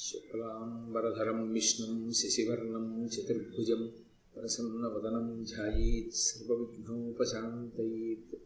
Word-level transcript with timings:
शुक्लाम्बरधरं 0.00 1.52
विष्णुं 1.52 2.12
शशिवर्णं 2.12 3.08
चतुर्भुजं 3.08 3.88
प्रसन्नवदनं 4.34 5.44
ध्यायेत् 5.44 6.14
सर्वविघ्नोपशान्तयेत्। 6.14 8.36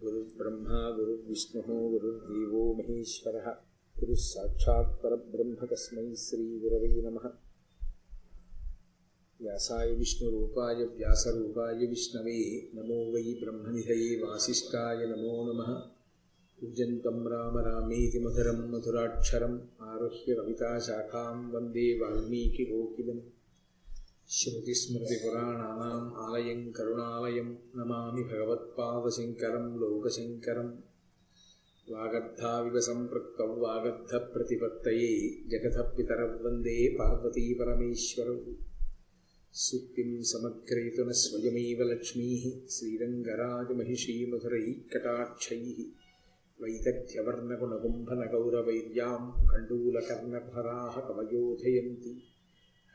गुरुर्ब्रह्मा 0.00 0.90
गुरुर्विष्णुः 0.90 1.66
गुरुर्देवो 1.66 2.74
महेश्वरः। 2.74 3.56
गुरुः 4.00 4.14
साक्षात् 4.14 5.02
परब्रह्म 5.02 5.66
तस्मै 5.66 6.14
श्रीगुरवै 6.14 6.88
नमः। 6.88 7.30
व्यासाय 9.40 9.92
विष्णुरूपाय 9.92 10.74
व्यासरूपाय 10.74 11.86
विष्णवे। 11.86 12.70
नमो 12.74 13.12
वै 13.12 13.22
ब्रह्मनिधये 13.22 14.22
वासिष्ठाय 14.22 15.06
नमो 15.06 15.52
नमः 15.52 15.95
पूजन्तं 16.59 17.15
राम 17.31 17.55
रामेति 17.65 18.19
मधुरं 18.23 18.59
मधुराक्षरम् 18.71 19.55
आरुह्य 19.85 20.33
कविताशाखां 20.39 21.37
वन्दे 21.53 21.85
वाल्मीकिकोकिलम् 22.01 23.21
श्रुतिस्मृतिपुराणानाम् 24.37 26.11
आलयं 26.25 26.61
करुणालयं 26.77 27.49
नमामि 27.77 28.23
भगवत्पादशङ्करं 28.31 29.65
लोकशङ्करं 29.83 30.69
वागर्धाविव 31.87 32.79
सम्पृक्तौ 32.87 33.47
वागर्धप्रतिपत्तये 33.63 35.09
जगतः 35.53 35.89
पितरौ 35.95 36.27
वन्दे 36.43 36.75
पार्वतीपरमेश्वरौ 36.99 38.37
सुक्तिं 39.53 40.11
समग्रयतु 40.33 41.07
न 41.09 41.17
स्वयमेव 41.23 41.81
लक्ष्मीः 41.91 42.45
श्रीरङ्गराजमहिषीमधुरैः 42.75 44.69
कटाक्षैः 44.93 45.81
वैदग्ध्यवर्णगुणकुम्भनगौरवैर्यां 46.63 49.15
कण्डूलकर्णभराः 49.51 50.95
कवयोधयन्ति 51.07 52.11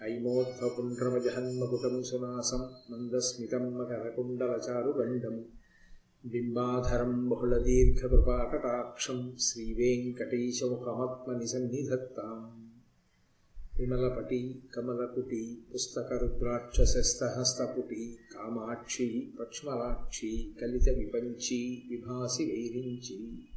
हैमोध्वपुण्ड्रमजहन्मकुटं 0.01 1.97
सुनासं 2.11 2.63
मन्दस्मितं 2.91 3.65
मकरकुण्डलचारुगण्डं 3.79 5.37
बिम्बाधरं 6.33 7.15
बहुलदीर्घकृपाकटाक्षं 7.29 9.19
श्रीवेङ्कटेशमुखमात्मनिसन्निधत्ताम् 9.47 12.45
విమలపటి 13.82 14.62
కమలకుటి 14.76 15.58
పుస్తక 15.74 16.14
రుద్రాక్షస్తహస్తపుటి 16.14 18.18
కామాక్షి 18.34 19.34
పక్ష్మలాక్షి 19.40 20.56
కలిత 20.62 20.90
విపంచి 20.90 21.84
విభాసి 21.90 22.44
వైరించి. 22.44 23.48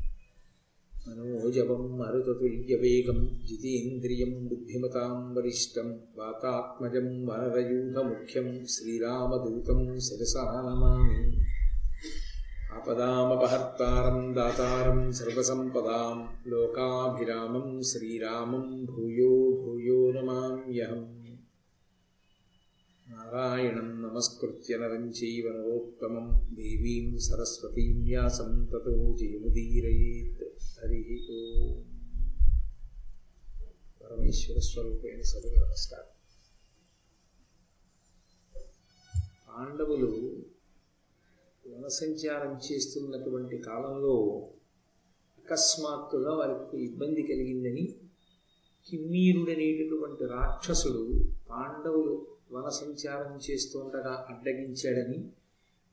మనోజవం 0.93 1.99
మరుతతుల్యవేగం 1.99 3.41
జితేంద్రియం 3.45 4.47
బుద్ధిమతాం 4.47 5.35
వరిష్టం 5.35 6.01
వాతాత్మజం 6.19 7.27
వరదయూధముఖ్యం 7.27 8.67
శ్రీరామదూతం 8.67 10.01
శిరసానమామి 10.01 11.54
आपदामपहर्तारं 12.74 14.20
दातारं 14.36 15.00
सर्वसम्पदां 15.20 16.18
लोकाभिरामं 16.52 17.68
श्रीरामं 17.92 18.68
भूयो 18.86 19.32
भूयो 19.62 20.00
नमाम्यहम् 20.16 21.08
नारायणं 23.08 23.90
नमस्कृत्य 24.02 24.78
नरं 24.78 25.10
चैव 25.12 25.48
नरोत्तमं 25.56 26.28
देवीं 26.56 27.06
सरस्वतीं 27.28 27.94
व्यासं 28.06 28.52
ततो 28.72 28.98
जयमुदीरयेत् 29.22 30.44
हरिः 30.76 31.14
ओम् 31.38 31.88
పరమేశ్వరస్వరూపైన 34.04 35.22
సభకు 35.32 35.58
నమస్కారం 35.64 36.14
పాండవులు 39.48 40.10
వనసంచారం 41.75 42.53
చేస్తున్నటువంటి 42.65 43.57
కాలంలో 43.59 44.15
అకస్మాత్తుగా 45.39 46.33
వారికి 46.35 46.77
ఇబ్బంది 46.85 47.23
కలిగిందని 47.23 47.85
కిమ్మీరుడనేటటువంటి 48.87 50.25
రాక్షసుడు 50.27 51.03
పాండవులు 51.51 52.15
వన 52.53 52.69
సంచారం 52.75 53.33
చేస్తుండగా 53.39 54.13
అడ్డగించాడని 54.31 55.19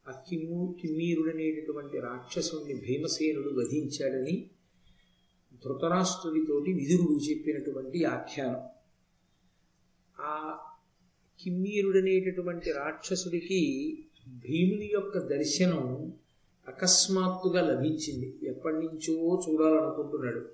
ఆ 0.06 0.14
కిమ్ము 0.28 0.62
కిమ్మీరుడనేటటువంటి 0.81 1.97
రాక్షసుడిని 2.00 2.75
భీమసేనుడు 2.81 3.52
వధించాడని 3.58 4.36
ధృతరాష్ట్రుడితోటి 5.64 6.72
విదురుడు 6.74 7.18
చెప్పినటువంటి 7.20 8.00
ఆఖ్యానం 8.08 8.62
ఆ 10.16 10.36
కిమ్మీరుడనేటటువంటి 11.40 12.70
రాక్షసుడికి 12.72 13.62
భీముని 14.28 14.92
యొక్క 14.94 15.18
దర్శనం 15.18 16.14
అకస్మాత్తుగా 16.68 17.62
లభించింది. 17.62 18.40
ఎప్పటి 18.44 18.76
నుంచో 18.76 19.42
చూడాలనుకుంటున్నాడు. 19.50 20.46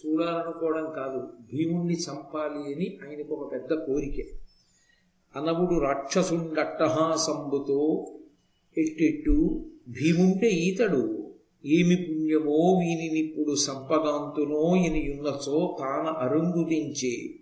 చూడాలనుకోవడం 0.00 0.92
కాదు 0.96 1.28
భీముణ్ణి 1.52 1.94
చంపాలి 1.94 2.74
అని 2.74 2.98
ఆయనకు 3.08 3.34
ఒక 3.34 3.52
పెద్ద 3.52 3.74
కోరిక. 3.74 4.26
అనవుడు 5.36 5.78
రాక్షసుండట్టహాసంబుతో 5.78 8.06
ఎట్టెట్టు 8.78 9.66
భీముంటే 9.88 10.50
ఈతడు 10.50 11.32
ఏమి 11.66 11.96
పుణ్యమో 11.96 12.52
వీనినిప్పుడు 12.52 13.54
సంపదాంతునో 13.54 14.76
ఇనియున్నచో 14.76 15.76
తాన 15.80 16.14
అరుంగుదించే 16.18 17.39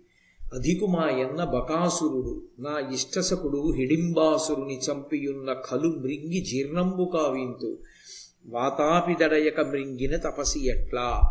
అధికుమాయన్న 0.55 1.45
బకాసురుడు 1.45 2.49
నా 2.59 2.91
ఇష్టసకుడు 2.95 3.73
హిడింబాసురుని 3.73 4.79
చంపియున్న 4.79 5.53
కలు 5.53 5.89
మృంగి 5.89 6.41
జీర్ణంబు 6.41 7.11
కావింతు. 7.13 7.79
వాతాపిదడయక 8.47 9.61
మృంగిన 9.61 10.17
తపసి 10.17 10.69
ఎట్లా? 10.69 11.23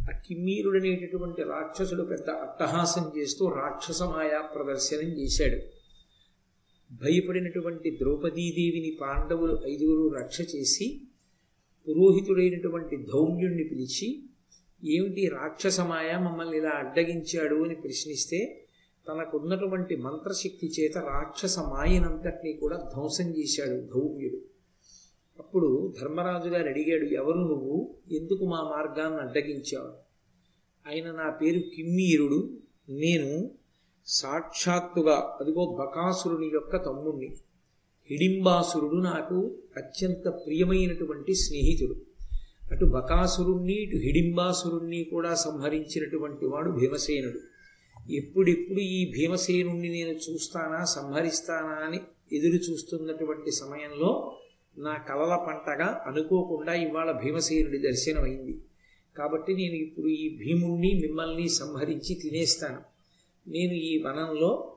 ఆ 0.00 0.18
కిమ్మీరుడనేటటువంటి 0.26 1.42
రాక్షసుడు 1.42 2.02
పెద్ద 2.02 2.30
అట్టహాసం 2.30 3.12
చేస్తూ 3.18 3.48
రాక్షసమాయా 3.48 4.40
ప్రదర్శనం 4.40 5.20
చేశాడు. 5.20 5.56
భయపడినటువంటి 6.94 7.98
ద్రౌపదీదేవిని 8.00 8.98
పాండవులు 9.00 9.62
ఐదుగురు 9.66 10.14
రక్ష 10.14 10.40
చేసి 10.40 11.02
పురోహితుడైనటువంటి 11.88 12.96
ధౌమ్యుణ్ణి 12.96 13.64
పిలిచి 13.64 14.28
ఏమిటి 14.84 15.28
రాక్షసమాయ 15.28 16.16
మమ్మల్ని 16.16 16.56
ఇలా 16.56 16.70
అడ్డగించాడు 16.70 17.54
అని 17.54 17.74
ప్రశ్నిస్తే 17.74 18.64
తనకున్నటువంటి 19.08 19.96
మంత్రశక్తి 19.96 20.72
చేత 20.80 20.98
రాక్షస 20.98 21.58
మాయనంతటినీ 21.58 22.52
కూడా 22.52 22.76
ధ్వంసం 22.76 23.36
చేశాడు 23.38 23.70
ధౌమ్యుడు. 23.70 24.38
అప్పుడు 25.38 25.94
ధర్మరాజు 26.00 26.48
గారు 26.48 26.68
అడిగాడు 26.68 27.04
ఎవరు 27.04 27.38
నువ్వు? 27.38 27.94
ఎందుకు 28.12 28.44
మా 28.44 28.60
మార్గాన్ని 28.62 29.20
అడ్డగించావు? 29.20 29.92
ఆయన 30.88 31.10
నా 31.10 31.30
పేరు 31.30 31.60
కిమ్మీరుడు. 31.60 32.50
నేను 32.88 33.50
సాక్షాత్తుగా 34.06 35.36
అదిగో 35.40 35.76
బకాసురుని 35.80 36.50
యొక్క 36.54 36.84
తమ్ముణ్ణి. 36.84 37.36
హిడింబాసురుడు 38.10 38.96
నాకు 38.96 39.54
అత్యంత 39.76 40.28
ప్రియమైనటువంటి 40.28 41.34
స్నేహితుడు. 41.34 42.11
అటు 42.72 42.84
బకాసురుణ్ణి 42.84 43.72
ఇటు 43.72 43.96
హిడింబాసురుణ్ణి 43.96 45.04
కూడా 45.04 45.34
సంహరించినటువంటి 45.34 46.46
వాడు 46.46 46.70
భీమసేనుడు. 46.70 47.40
ఎప్పుడెప్పుడు 48.12 48.80
ఈ 48.80 49.10
భీమసేనుణ్ణి 49.10 49.88
నేను 49.88 50.10
చూస్తానా 50.10 50.84
సంహరిస్తానా 50.84 51.74
అని 51.86 52.00
ఎదురు 52.36 52.54
చూస్తున్నటువంటి 52.54 53.50
సమయంలో 53.50 54.38
నా 54.78 54.94
కలల 54.94 55.34
పంటగా 55.48 56.02
అనుకోకుండా 56.06 56.74
ఇవాళ 56.74 57.12
భీమసేనుడి 57.12 57.78
దర్శనమైంది. 57.78 58.58
కాబట్టి 59.16 59.54
నేను 59.54 59.74
ఇప్పుడు 59.74 60.06
ఈ 60.06 60.36
భీముణ్ణి 60.36 60.94
మిమ్మల్ని 60.94 61.48
సంహరించి 61.48 62.14
తినేస్తాను. 62.14 62.80
నేను 63.50 63.72
ఈ 63.72 64.02
వనంలో 64.02 64.76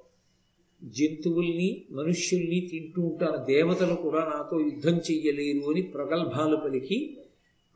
జంతువుల్ని 0.83 1.85
మనుష్యుల్ని 1.91 2.67
తింటూ 2.71 3.01
ఉంటాను. 3.01 3.45
దేవతలు 3.45 3.95
కూడా 3.95 4.19
నాతో 4.19 4.59
యుద్ధం 4.59 4.97
చెయ్యలేరు 4.97 5.71
అని 5.71 5.81
ప్రగల్భాలు 5.81 6.55
పలికి 6.55 7.17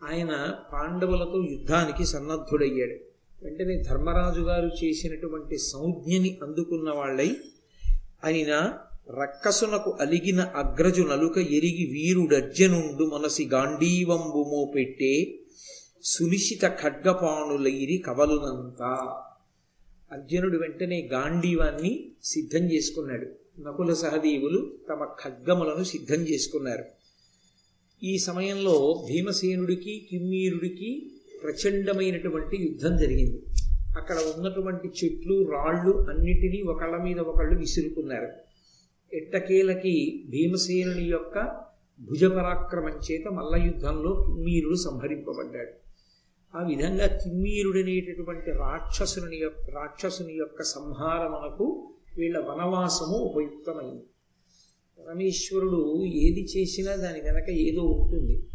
ఆయన 0.03 0.55
పాండవులతో 0.73 1.45
యుద్ధానికి 1.51 2.05
సన్నద్ధుడయ్యాడు. 2.05 2.95
వెంటనే 3.43 3.83
ధర్మరాజు 3.83 4.41
గారు 4.41 4.85
చేసినటువంటి 4.85 5.57
సంజ్ఞని 5.57 6.37
అందుకున్న 6.43 6.89
వాళ్ళై 6.89 7.37
ఆయన 8.25 8.73
రక్కసునకు 9.21 9.97
అలిగిన 9.99 10.41
అగ్రజు 10.41 11.01
నలుక 11.01 11.37
ఎరిగి 11.37 11.89
వీరుడర్జనుండు 11.91 13.03
మనసి 13.03 13.45
గాంధీవంబుమో 13.45 14.71
పెట్టే 14.75 15.39
సునిశిత 16.03 16.67
ఖడ్గపాణులైరి 16.67 17.97
కవలునంతా. 17.97 19.21
అర్జునుడు 20.11 20.57
వెంటనే 20.57 21.09
గాంధీవాన్ని 21.13 22.11
సిద్ధం 22.23 22.59
చేసుకున్నాడు. 22.59 23.27
నకుల 23.59 23.93
సహదేవులు 23.93 24.71
తమ 24.89 25.07
ఖడ్గములను 25.23 25.83
సిద్ధం 25.83 26.15
చేసుకున్నారు. 26.15 26.85
ఈ 28.03 28.17
సమయంలో 28.17 29.05
భీమసేనుడికి 29.09 30.07
కిమ్మీరుడికి 30.11 31.11
ప్రచండమైనటువంటి 31.43 32.57
యుద్ధం 32.57 32.97
జరిగింది. 32.97 33.39
అక్కడ 33.97 34.17
ఉన్నటువంటి 34.37 34.87
చెట్లు 34.87 35.51
రాళ్ళు 35.51 35.91
అన్నిటినీ 36.09 36.61
ఒకళ్ళ 36.61 36.97
మీద 36.97 37.19
ఒకళ్ళు 37.19 37.59
విసురుకున్నారు. 37.59 38.29
ఎట్టకేలకి 39.13 40.25
భీమసేనుని 40.29 41.05
యొక్క 41.05 41.37
భుజపరాక్రమం 41.99 42.99
చేత 43.11 43.27
మల్ల 43.27 43.63
యుద్ధంలో 43.63 44.25
కిమ్మీరుడు 44.27 44.75
సంహరింపబడ్డాడు. 44.75 45.73
ఆ 46.57 46.63
విధంగా 46.63 47.07
కిమ్మీరుడనేటటువంటి 47.07 48.51
రాక్షసుని 48.51 49.37
యొక్క 49.37 49.69
రాక్షసుని 49.69 50.33
యొక్క 50.33 50.63
సంహారమునకు 50.63 51.89
వీళ్ళ 52.17 52.37
వనవాసము 52.39 53.17
ఉపయుక్తమైంది. 53.17 54.05
పరమేశ్వరుడు 55.07 56.05
ఏది 56.05 56.47
చేసినా 56.57 56.95
దాని 56.95 57.19
వెనక 57.19 57.49
ఏదో 57.49 57.81
ఉంటుంది. 57.81 58.47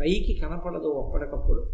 పైకి 0.00 0.40
కనపడదు 0.42 0.88
అప్పటికప్పుడు. 0.88 1.70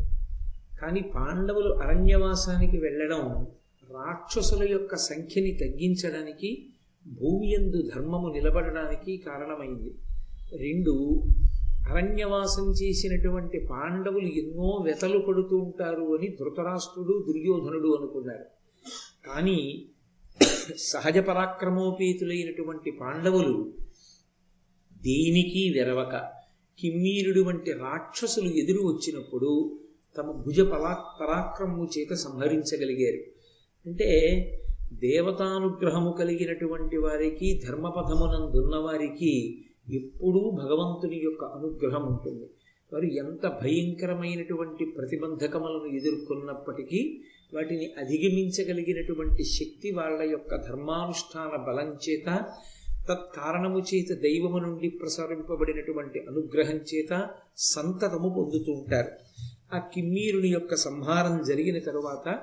కానీ 0.82 1.00
పాండవులు 1.00 1.74
అరణ్యవాసానికి 1.74 2.78
వెళ్ళడం 2.78 3.46
రాక్షసుల 3.90 4.70
యొక్క 4.70 4.96
సంఖ్యని 4.96 5.52
తగ్గించడానికి 5.52 6.66
భూమి 7.06 7.54
ఎందు 7.54 7.82
ధర్మము 7.94 8.32
నిలబడడానికి 8.32 9.16
కారణమైంది. 9.16 9.94
రెండు 10.56 11.22
అరణ్యవాసం 11.88 12.72
చేసినటువంటి 12.72 13.58
పాండవులు 13.70 14.26
ఎన్నో 14.26 14.82
వెతలు 14.86 15.18
పడుతూ 15.18 15.56
ఉంటారు 15.56 16.16
అని 16.18 16.28
ధృతరాష్ట్రుడు 16.28 17.24
దుర్యోధనుడు 17.28 17.96
అనుకున్నారు. 17.96 18.44
కానీ 19.26 19.86
సహజ 20.78 21.18
పరాక్రమోపేతులైనటువంటి 21.18 22.90
పాండవులు 22.90 23.72
దేనికి 25.02 25.74
వెరవక. 25.78 26.16
కిమ్మీరుడు 26.80 27.40
వంటి 27.40 27.72
రాక్షసులు 27.72 28.48
ఎదురు 28.48 28.82
వచ్చినప్పుడు 28.82 29.78
తమ 30.18 30.30
భుజ 30.30 30.60
పరా 30.60 31.04
పరాక్రమము 31.20 31.88
చేత 31.98 32.12
సంహరించగలిగారు. 32.12 33.22
అంటే 33.86 34.08
దేవతానుగ్రహము 34.92 36.10
కలిగినటువంటి 36.18 36.96
వారికి 36.96 37.60
ధర్మపథమునందున్న 37.68 38.76
వారికి 38.76 39.64
ఎప్పుడూ 39.94 40.50
భగవంతుని 40.50 41.20
యొక్క 41.24 41.44
అనుగ్రహం 41.44 42.06
ఉంటుంది. 42.06 42.46
వారు 42.92 43.04
ఎంత 43.04 43.58
భయంకరమైనటువంటి 43.62 44.84
ప్రతిబంధకములను 44.84 45.96
ఎదుర్కొన్నప్పటికీ 45.96 47.20
వాటిని 47.54 47.92
అధిగమించగలిగినటువంటి 47.98 49.44
శక్తి 49.44 49.90
వాళ్ళ 49.90 50.30
యొక్క 50.30 50.56
ధర్మానుష్ఠాన 50.56 51.56
బలం 51.56 51.98
చేత 52.08 52.52
తత్కారణము 53.10 53.78
చేత 53.78 54.18
దైవము 54.18 54.58
నుండి 54.58 54.88
ప్రసారింపబడినటువంటి 54.88 56.20
అనుగ్రహం 56.20 56.76
చేత 56.76 57.28
సంతతము 57.56 58.34
పొందుతూ 58.38 58.72
ఉంటారు. 58.72 59.08
ఆ 59.74 59.78
కిమ్మీరుని 59.78 60.48
యొక్క 60.48 60.74
సంహారం 60.74 61.42
జరిగిన 61.42 61.78
తరువాత 61.78 62.42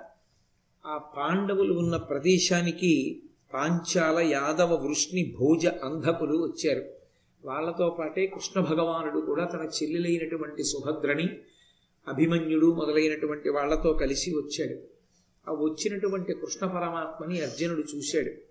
ఆ 0.86 0.98
పాండవులు 0.98 1.74
ఉన్న 1.74 1.98
ప్రదేశానికి 1.98 3.22
పాంచాల 3.54 4.20
యాదవ 4.20 4.86
వృష్ణి 4.86 5.36
భోజ 5.40 5.68
అంధకులు 5.68 6.38
వచ్చారు. 6.38 6.86
వాళ్ళతో 7.46 7.96
పాటే 8.00 8.28
కృష్ణ 8.28 8.62
భగవానుడు 8.62 9.26
కూడా 9.26 9.46
తన 9.46 9.70
చెల్లెలైనటువంటి 9.84 10.64
సుభద్రని 10.64 11.30
అభిమన్యుడు 12.08 12.74
మొదలైనటువంటి 12.74 13.50
వాళ్ళతో 13.50 13.94
కలిసి 13.94 14.32
వచ్చాడు. 14.32 14.80
ఆ 15.50 15.54
వచ్చినటువంటి 15.54 16.34
కృష్ణ 16.34 16.68
పరమాత్మని 16.68 17.42
అర్జునుడు 17.42 17.84
చూశాడు. 17.96 18.47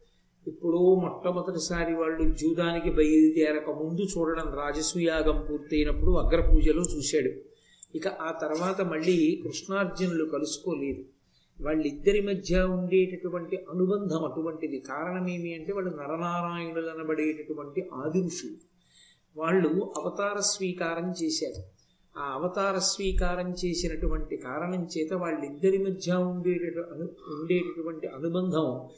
ఇప్పుడు 0.47 0.95
మొట్టమొదటిసారి 0.95 1.95
వాళ్ళు 1.95 2.35
జూదానికి 2.35 2.91
బయలుదేరక 2.91 3.71
ముందు 3.71 4.01
చూడడం 4.01 4.55
రాజసూయాగం 4.55 5.47
పూర్తయినప్పుడు 5.51 6.11
అగ్రపూజలో 6.11 6.83
చూశాడు. 6.83 7.31
ఇక 7.97 8.09
ఆ 8.09 8.31
తర్వాత 8.31 8.81
మళ్ళీ 8.81 9.41
కృష్ణార్జునులు 9.45 10.25
కలుసుకోలేదు. 10.25 11.05
వాళ్ళిద్దరి 11.63 12.21
మధ్య 12.21 12.63
ఉండేటటువంటి 12.63 13.57
అనుబంధం 13.57 14.25
అటువంటిది. 14.25 14.79
కారణమేమి 14.79 15.55
అంటే 15.55 15.73
వాళ్ళు 15.73 15.91
నరనారాయణులు 15.91 16.87
అనబడేటటువంటి 16.87 17.89
ఆదిరుషులు. 17.95 18.57
వాళ్ళు 19.37 19.93
అవతార 19.97 20.41
స్వీకారం 20.41 21.15
చేశారు. 21.23 21.77
ఆ 22.19 22.33
అవతార 22.33 22.79
స్వీకారం 22.79 23.53
చేసినటువంటి 23.53 24.37
కారణం 24.37 24.89
చేత 24.99 25.13
వాళ్ళిద్దరి 25.13 25.79
మధ్య 25.79 26.13
ఉండేట 26.13 26.63
అను 26.63 27.05
ఉండేటటువంటి 27.41 28.07
అనుబంధం 28.07 28.89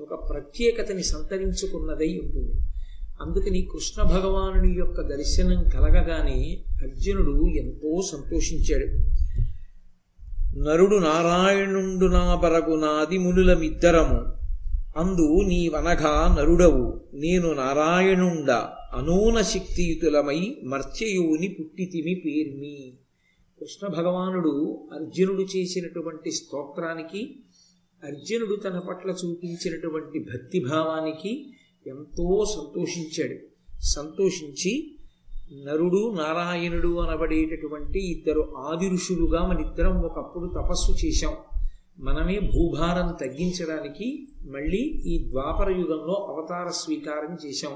ఒక 0.00 0.28
ప్రత్యేకతని 0.30 1.02
సంతరించుకున్నదై 1.02 2.20
ఉంటుంది. 2.24 2.52
అందుకని 3.20 3.68
కృష్ణ 3.72 4.02
భగవానుడి 4.02 4.72
యొక్క 4.78 5.00
దర్శనం 5.00 5.64
కలగగానే 5.64 6.64
అర్జునుడు 6.82 7.46
ఎంతో 7.46 8.02
సంతోషించాడు. 8.12 8.86
నరుడు 10.58 10.96
నారాయణుండు 10.96 12.06
నా 12.06 12.34
బరగు 12.34 12.76
నాది 12.76 13.18
మునులమిద్దరము. 13.18 14.32
అందు 14.96 15.48
నీవనగా 15.48 16.36
నరుడవు. 16.40 17.00
నేను 17.14 17.52
నారాయణుండ 17.52 18.50
అనూన 18.96 19.40
శక్తియుతులమై 19.40 20.56
మర్త్యయుని 20.64 21.48
పుట్టితిమి 21.48 22.14
పేర్మి. 22.14 22.92
కృష్ణ 23.60 23.86
భగవానుడు 23.86 24.84
అర్జునుడు 24.92 25.42
చేసినటువంటి 25.42 26.30
స్తోత్రానికి 26.30 27.38
అర్జునుడు 28.04 28.54
తన 28.54 28.78
పట్ల 28.78 29.10
చూపించినటువంటి 29.10 30.18
భక్తిభావానికి 30.18 31.52
ఎంతో 31.86 32.44
సంతోషించాడు. 32.44 33.36
సంతోషించి 33.80 34.94
నరుడు 35.66 36.14
నారాయణుడు 36.14 36.98
అనబడేటటువంటి 36.98 38.12
ఇద్దరు 38.12 38.54
ఆది 38.56 38.90
ఋషులుగా 38.90 39.46
మనిద్దరం 39.46 39.98
ఒకప్పుడు 40.02 40.46
తపస్సు 40.46 41.06
చేశాం. 41.06 41.34
మనమే 41.98 42.40
భూభారం 42.40 43.14
తగ్గించడానికి 43.20 44.28
మళ్ళీ 44.50 44.78
ఈ 44.78 45.30
ద్వాపర 45.30 45.70
యుగంలో 45.70 46.14
అవతార 46.14 46.70
స్వీకారం 46.70 47.36
చేశాం. 47.46 47.72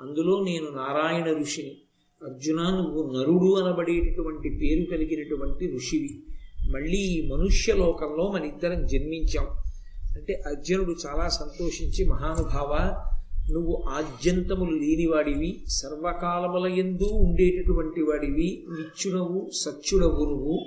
అందులో 0.00 0.44
నేను 0.44 0.64
నారాయణ 0.64 1.38
ఋషిని. 1.38 1.76
అర్జున 2.28 2.62
నువ్వు 2.62 3.18
నరుడు 3.18 3.60
అనబడేటటువంటి 3.60 4.48
పేరు 4.48 4.90
కలిగినటువంటి 4.90 5.72
ఋషివి. 5.74 6.22
మళ్ళీ 6.68 6.96
ఈ 6.96 7.28
మనుష్య 7.28 7.74
లోకంలో 7.74 8.30
మనిద్దరం 8.30 8.86
జన్మించాం. 8.86 9.46
అంటే 10.16 10.42
అర్జునుడు 10.46 10.94
చాలా 11.06 11.28
సంతోషించి 11.28 12.04
మహానుభావ 12.04 13.02
నువ్వు 13.50 13.82
ఆద్యంతములు 13.88 14.70
లేనివాడివి 14.70 15.64
సర్వకాలముల 15.68 16.66
ఎందు 16.66 17.04
ఉండేటటువంటి 17.04 18.00
వాడివి 18.00 18.66
నిత్యుడవు 18.70 19.50
సత్యుడవు 19.54 20.24
నువ్వు. 20.24 20.66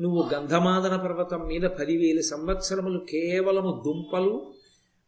నువ్వు 0.00 0.24
గంధమాదన 0.34 0.96
పర్వతం 0.96 1.46
మీద 1.46 1.62
పదివేల 1.62 2.20
సంవత్సరములు 2.20 2.98
కేవలము 2.98 3.82
దుంపలు 3.86 4.52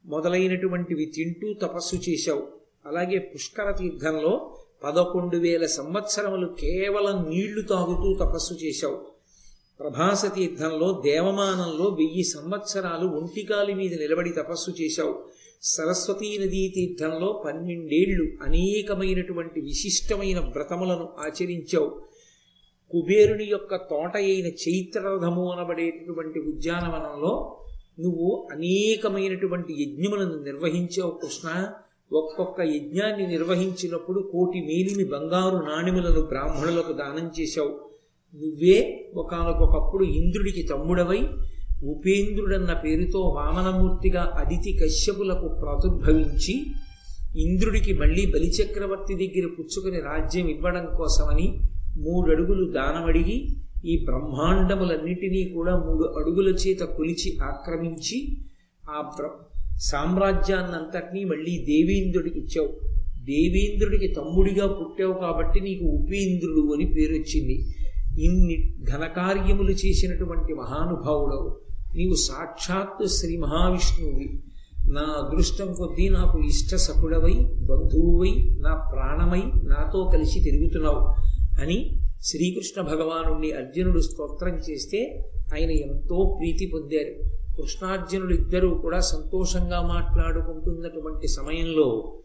మొదలైనటువంటివి 0.07 1.07
తింటూ 1.07 1.53
తపస్సు 1.53 2.11
చేశావు. 2.11 2.43
అలాగే 2.87 3.19
పుష్కర 3.19 3.71
తీర్థంలో 3.71 4.57
పదకొండు 4.85 5.37
వేల 5.37 5.67
సంవత్సరములు 5.67 6.47
కేవలం 6.47 7.31
నీళ్ళు 7.31 7.63
తాగుతూ 7.63 8.27
తపస్సు 8.27 8.55
చేశావు. 8.55 9.14
ప్రభాసతీర్థంలో 9.81 11.03
దేవమానంలో 11.05 11.85
వెయ్యి 11.85 12.25
సంవత్సరాలు 12.25 13.09
ఒంటికాలి 13.09 13.75
మీద 13.75 13.95
నిలబడి 14.01 14.31
తపస్సు 14.31 14.71
చేశావు. 14.71 15.25
సరస్వతీ 15.63 16.39
నదీ 16.39 16.69
తీర్థంలో 16.69 17.43
పన్నెండేళ్ళు 17.47 18.25
అనేకమైనటువంటి 18.43 19.61
విశిష్టమైన 19.61 20.39
వ్రతములను 20.39 21.09
ఆచరించావు. 21.19 22.01
కుబేరుని 22.91 23.45
యొక్క 23.45 23.77
తోట 23.77 24.17
అయిన 24.17 24.47
చైత్రరథము 24.47 25.53
అనబడేటటువంటి 25.53 26.39
ఉద్యానవనంలో 26.39 27.61
నువ్వు 28.01 28.49
అనేకమైనటువంటి 28.53 29.83
యజ్ఞములను 29.83 30.43
నిర్వహించావు 30.43 31.11
కృష్ణ. 31.11 31.69
ఒక్కొక్క 32.13 32.61
యజ్ఞాన్ని 32.61 33.27
నిర్వహించినప్పుడు 33.27 34.31
కోటి 34.33 34.61
మేలిమి 34.61 35.05
బంగారు 35.05 35.57
నాణిములను 35.57 36.21
బ్రాహ్మణులకు 36.21 36.93
దానం 36.93 37.33
చేశావు. 37.41 37.94
నువ్వే 38.35 38.77
ఒకనకొకప్పుడు 39.15 40.05
ఇంద్రుడికి 40.19 40.63
తమ్ముడవై 40.63 41.21
ఉపేంద్రుడన్న 41.87 42.73
పేరుతో 42.85 43.21
వామనమూర్తిగా 43.37 44.23
అదితి 44.41 44.73
కశ్యపులకు 44.73 45.49
ప్రాదుర్భవించి 45.61 46.55
ఇంద్రుడికి 47.37 47.93
మళ్ళీ 47.93 48.27
బలిచక్రవర్తి 48.27 49.15
దగ్గర 49.15 49.47
పుచ్చుకుని 49.57 50.01
రాజ్యం 50.01 50.49
ఇవ్వడం 50.49 50.87
కోసమని 50.97 51.47
మూడు 51.97 52.27
అడుగులు 52.31 52.65
దానమడిగి 52.71 53.37
ఈ 53.85 53.95
బ్రహ్మాండములన్నిటినీ 54.05 55.43
కూడా 55.55 55.73
మూడు 55.79 56.05
అడుగుల 56.19 56.49
చేత 56.63 56.83
కొలిచి 56.97 57.31
ఆక్రమించి 57.43 58.19
ఆ 58.85 59.01
బ్ర 59.17 59.27
సామ్రాజ్యాన్నంతటినీ 59.91 61.25
మళ్ళీ 61.25 61.55
దేవేంద్రుడికి 61.65 62.39
ఇచ్చావు. 62.39 62.71
దేవేంద్రుడికి 63.25 64.09
తమ్ముడిగా 64.15 64.67
పుట్టావు 64.79 65.15
కాబట్టి 65.21 65.61
నీకు 65.61 65.85
ఉపేంద్రుడు 65.99 66.63
అని 66.75 66.87
పేరు 66.87 67.15
వచ్చింది 67.15 67.57
ఇన్ని 68.19 68.75
ఘనకార్యములు 68.91 69.71
చేసినటువంటి 69.71 70.55
మహానుభావుడవు. 70.55 71.61
నీవు 71.97 72.15
సాక్షాత్తు 72.15 73.07
శ్రీ 73.07 73.37
మహావిష్ణువువి. 73.37 74.43
నా 74.93 75.01
అదృష్టం 75.01 75.75
కొద్దీ 75.75 76.09
నాకు 76.09 76.39
ఇష్ట 76.39 76.75
సకుడవై 76.75 77.33
బంధువువై 77.41 78.57
నా 78.61 78.91
ప్రాణమై 78.93 79.43
నాతో 79.43 80.11
కలిసి 80.13 80.41
తిరుగుతున్నావు 80.41 80.99
అని 81.61 82.01
శ్రీకృష్ణ 82.23 82.83
భగవాను 82.83 83.47
అర్జునుడు 83.57 84.01
స్తోత్రం 84.01 84.55
చేస్తే 84.55 85.31
ఆయన 85.55 85.71
ఎంతో 85.71 86.37
ప్రీతి 86.41 86.71
పొందారు. 86.75 87.45
కృష్ణార్జునుడు 87.57 88.35
ఇద్దరూ 88.35 88.71
కూడా 88.71 89.01
సంతోషంగా 89.01 89.81
మాట్లాడుకుంటున్నటువంటి 89.81 91.29
సమయంలో 91.29 92.19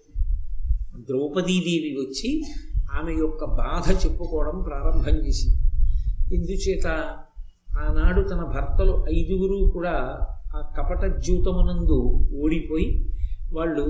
ద్రౌపదీదేవి 0.95 1.95
వచ్చి 1.99 2.43
ఆమె 2.93 3.13
యొక్క 3.13 3.45
బాధ 3.45 4.05
చెప్పుకోవడం 4.05 4.61
ప్రారంభం 4.61 5.27
చేసింది. 5.27 5.68
ఇందుచేత 6.33 6.87
ఆనాడు 7.77 8.21
తన 8.27 8.41
భర్తలు 8.55 9.05
ఐదుగురు 9.09 9.71
కూడా 9.71 9.95
ఆ 10.55 10.73
కపట 10.77 11.05
జ్యూతమునందు 11.17 11.97
ఓడిపోయి 12.41 12.89
వాళ్ళు 13.53 13.85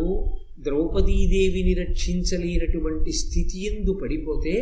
ద్రౌపదీదేవిని 0.60 1.74
రక్షించలేనటువంటి 1.74 3.12
స్థితి 3.12 3.60
ఎందు 3.66 4.00
పడిపోతే 4.04 4.54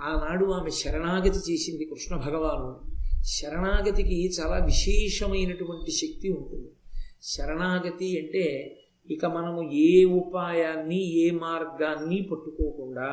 ఆనాడు 0.00 0.44
ఆమె 0.44 0.70
శరణాగతి 0.70 1.52
చేసింది 1.52 1.84
కృష్ణ 1.84 2.16
భగవాను 2.16 2.70
శరణాగతికి 3.24 4.18
చాలా 4.40 4.58
విశేషమైనటువంటి 4.64 5.90
శక్తి 5.90 6.28
ఉంటుంది. 6.30 6.70
శరణాగతి 7.22 8.08
అంటే 8.18 8.44
ఇక 9.10 9.26
మనము 9.26 9.70
ఏ 9.72 10.04
ఉపాయాన్ని 10.04 11.00
ఏ 11.24 11.30
మార్గాన్ని 11.30 12.22
పట్టుకోకుండా 12.22 13.08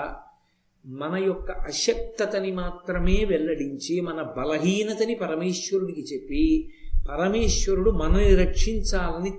మన 0.87 1.23
యొక్క 1.23 1.51
అశక్తతని 1.51 2.51
మాత్రమే 2.51 3.25
వెల్లడించి 3.25 4.01
మన 4.01 4.21
బలహీనతని 4.21 5.15
పరమేశ్వరుడికి 5.15 6.01
చెప్పి 6.01 6.71
పరమేశ్వరుడు 7.09 7.91
మనని 7.91 8.35
రక్షించాలని 8.35 9.29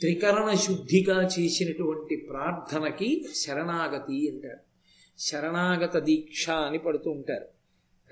త్రికరణ 0.00 0.54
శుద్ధిగా 0.54 1.28
చేసినటువంటి 1.38 2.16
ప్రార్థనకి 2.16 3.24
శరణాగతి 3.34 4.30
అంటారు. 4.30 4.60
శరణాగత 5.18 5.98
దీక్ష 5.98 6.50
అని 6.50 6.78
పడుతూ 6.78 7.10
ఉంటారు. 7.10 7.46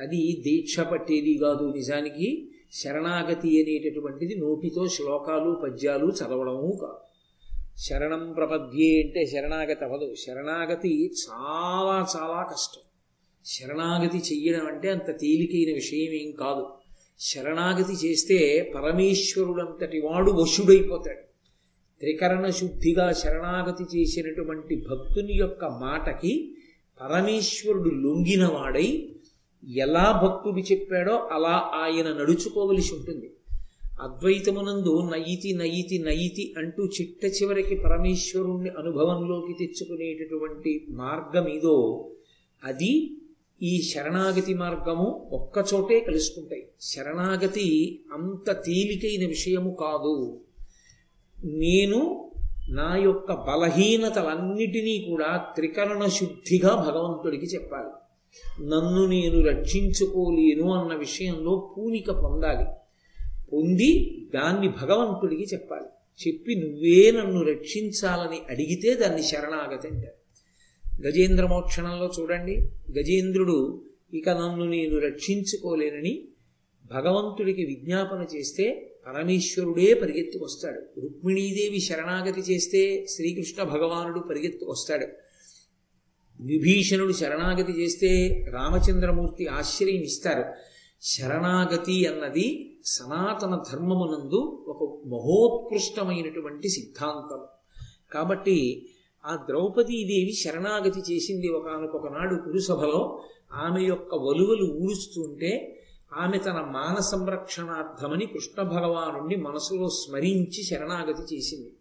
అది 0.02 0.42
దీక్ష 0.44 0.80
పట్టేది 0.80 1.38
కాదు 1.38 1.72
నిజానికి. 1.76 2.48
శరణాగతి 2.72 3.62
అనేటటువంటిది 3.62 4.34
నోటితో 4.34 4.88
శ్లోకాలు 4.88 5.60
పద్యాలు 5.64 6.06
చదవడము 6.06 6.78
కాదు. 6.82 7.05
శరణం 7.78 8.32
ప్రపద్యే 8.32 9.02
అంటే 9.02 9.26
శరణాగతి 9.26 9.84
అవ్వదు. 9.84 10.14
శరణాగతి 10.14 11.06
చాలా 11.06 12.06
చాలా 12.16 12.42
కష్టం. 12.42 12.80
శరణాగతి 13.44 14.18
చెయ్యడం 14.18 14.66
అంటే 14.66 14.90
అంత 14.90 15.06
తేలికైన 15.06 15.74
విషయం 15.74 16.12
ఏం 16.12 16.30
కాదు. 16.30 16.66
శరణాగతి 17.18 18.06
చేస్తే 18.06 18.72
పరమేశ్వరుడంతటి 18.74 20.00
వాడు 20.00 20.30
వశుడైపోతాడు. 20.30 21.20
త్రికరణ 22.00 22.50
శుద్ధిగా 22.50 23.12
శరణాగతి 23.12 23.98
చేసినటువంటి 23.98 24.76
భక్తుని 24.76 25.32
యొక్క 25.32 25.64
మాటకి 25.64 26.56
పరమేశ్వరుడు 27.00 27.90
లొంగినవాడై 27.90 29.16
ఎలా 29.76 30.20
భక్తుడు 30.24 30.60
చెప్పాడో 30.60 31.16
అలా 31.16 31.70
ఆయన 31.72 32.12
నడుచుకోవలసి 32.12 32.94
ఉంటుంది. 32.94 33.35
అద్వైతమునందు 34.02 35.10
నయితి 35.12 35.54
నయితి 35.54 35.98
నయితి 35.98 36.54
అంటూ 36.58 36.84
చిట్ట 36.84 37.24
చివరికి 37.24 37.74
పరమేశ్వరుణ్ణి 37.74 38.70
అనుభవంలోకి 38.70 39.52
తెచ్చుకునేటటువంటి 39.58 40.86
మార్గం 40.90 41.46
ఇదో 41.46 42.10
అది 42.64 43.16
ఈ 43.62 43.82
శరణాగతి 43.82 44.54
మార్గము 44.54 45.28
ఒక్కచోటే 45.32 46.00
కలుసుకుంటాయి. 46.00 46.68
శరణాగతి 46.80 47.98
అంత 48.12 48.52
తేలికైన 48.52 49.28
విషయము 49.28 49.76
కాదు. 49.80 50.40
నేను 51.44 52.30
నా 52.68 52.96
యొక్క 52.96 53.32
బలహీనతలన్నిటినీ 53.32 55.06
కూడా 55.10 55.36
త్రికరణ 55.36 56.06
శుద్ధిగా 56.06 56.68
భగవంతుడికి 56.68 57.46
చెప్పాలి. 57.46 57.90
నన్ను 58.68 59.06
నేను 59.06 59.40
రక్షించుకోలేను 59.40 60.72
అన్న 60.72 60.94
విషయంలో 60.94 61.74
పూనిక 61.78 62.10
పొందాలి. 62.10 62.66
పొంది 63.52 64.22
దాన్ని 64.34 64.68
భగవంతుడికి 64.68 65.42
చెప్పాలి. 65.42 65.86
చెప్పి 66.28 66.54
నువ్వే 66.54 67.10
నన్ను 67.10 67.42
రక్షించాలని 67.42 68.38
అడిగితే 68.48 68.94
దాన్ని 68.94 69.22
శరణాగతి 69.22 69.88
అంటారు. 69.88 70.16
గజేంద్ర 71.06 71.46
మోక్షణంలో 71.46 72.10
చూడండి. 72.20 72.56
గజేంద్రుడు 72.90 73.84
ఇక 74.14 74.28
నన్ను 74.28 74.64
నేను 74.64 74.98
రక్షించుకోలేనని 74.98 76.28
భగవంతుడికి 76.92 77.64
విజ్ఞాపన 77.64 78.26
చేస్తే 78.36 78.92
పరమేశ్వరుడే 79.06 79.94
పరిగెత్తుకు 79.94 80.44
వస్తాడు. 80.44 81.00
రుక్మిణీదేవి 81.00 81.80
శరణాగతి 81.80 82.40
చేస్తే 82.40 83.06
శ్రీకృష్ణ 83.06 83.62
భగవానుడు 83.62 84.20
పరిగెత్తుకు 84.20 84.70
వస్తాడు. 84.70 85.06
విభీషణుడు 86.40 87.12
శరణాగతి 87.12 87.72
చేస్తే 87.72 88.28
రామచంద్రమూర్తి 88.50 89.46
ఆశ్రయం 89.46 90.02
ఇస్తారు. 90.02 90.44
శరణాగతి 91.02 92.06
అన్నది 92.06 92.75
సనాతన 92.86 93.62
ధర్మమునందు 93.72 94.64
ఒక 94.68 95.08
మహోత్కృష్టమైనటువంటి 95.08 96.68
సిద్ధాంతం. 96.68 97.40
కాబట్టి 98.12 98.86
ఆ 99.26 99.36
ద్రౌపదీదేవి 99.46 100.32
శరణాగతి 100.32 101.14
చేసింది 101.14 101.48
ఒకనొకనాడు 101.48 102.34
కురుసభలో. 102.34 103.22
ఆమె 103.52 103.82
యొక్క 103.82 104.14
వలువలు 104.14 104.64
ఊడుస్తుంటే 104.64 105.82
ఆమె 106.12 106.38
తన 106.38 106.52
మాన 106.52 107.00
సంరక్షణార్థమని 107.00 108.26
కృష్ణ 108.26 108.62
భగవానుణ్ణి 108.62 109.36
మనసులో 109.36 109.88
స్మరించి 109.88 110.64
శరణాగతి 110.64 111.36
చేసింది. 111.36 111.72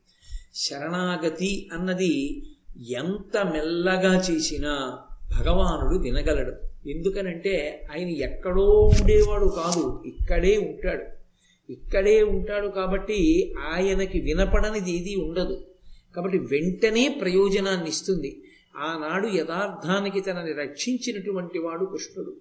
శరణాగతి 0.56 1.70
అన్నది 1.74 2.44
ఎంత 2.90 3.46
మెల్లగా 3.46 4.20
చేసినా 4.20 5.00
భగవానుడు 5.40 6.00
వినగలడు. 6.00 6.75
ఎందుకనంటే 6.90 7.88
ఆయన 7.92 8.08
ఎక్కడో 8.08 8.92
ఉండేవాడు 9.02 9.46
కాదు. 9.46 10.04
ఇక్కడే 10.06 10.58
ఉంటాడు. 10.58 11.04
ఇక్కడే 11.72 12.24
ఉంటాడు 12.24 12.68
కాబట్టి 12.68 13.54
ఆయనకి 13.74 14.20
వినపడనిది 14.20 14.92
ఏది 14.92 15.16
ఉండదు. 15.16 15.66
కాబట్టి 16.16 16.38
వెంటనే 16.38 17.18
ప్రయోజనాన్ని 17.22 17.90
ఇస్తుంది. 17.90 18.44
ఆనాడు 18.78 19.28
యథార్థానికి 19.28 20.22
తనని 20.22 20.54
రక్షించినటువంటి 20.54 21.60
వాడు 21.60 21.86
కృష్ణుడు. 21.86 22.36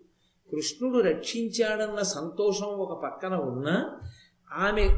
కృష్ణుడు 0.51 0.99
రక్షించాడన్న 0.99 2.03
సంతోషం 2.03 2.67
ఒక 2.67 3.03
పక్కన 3.03 3.35
ఉన్నా 3.35 3.91
ఆమె 4.53 4.89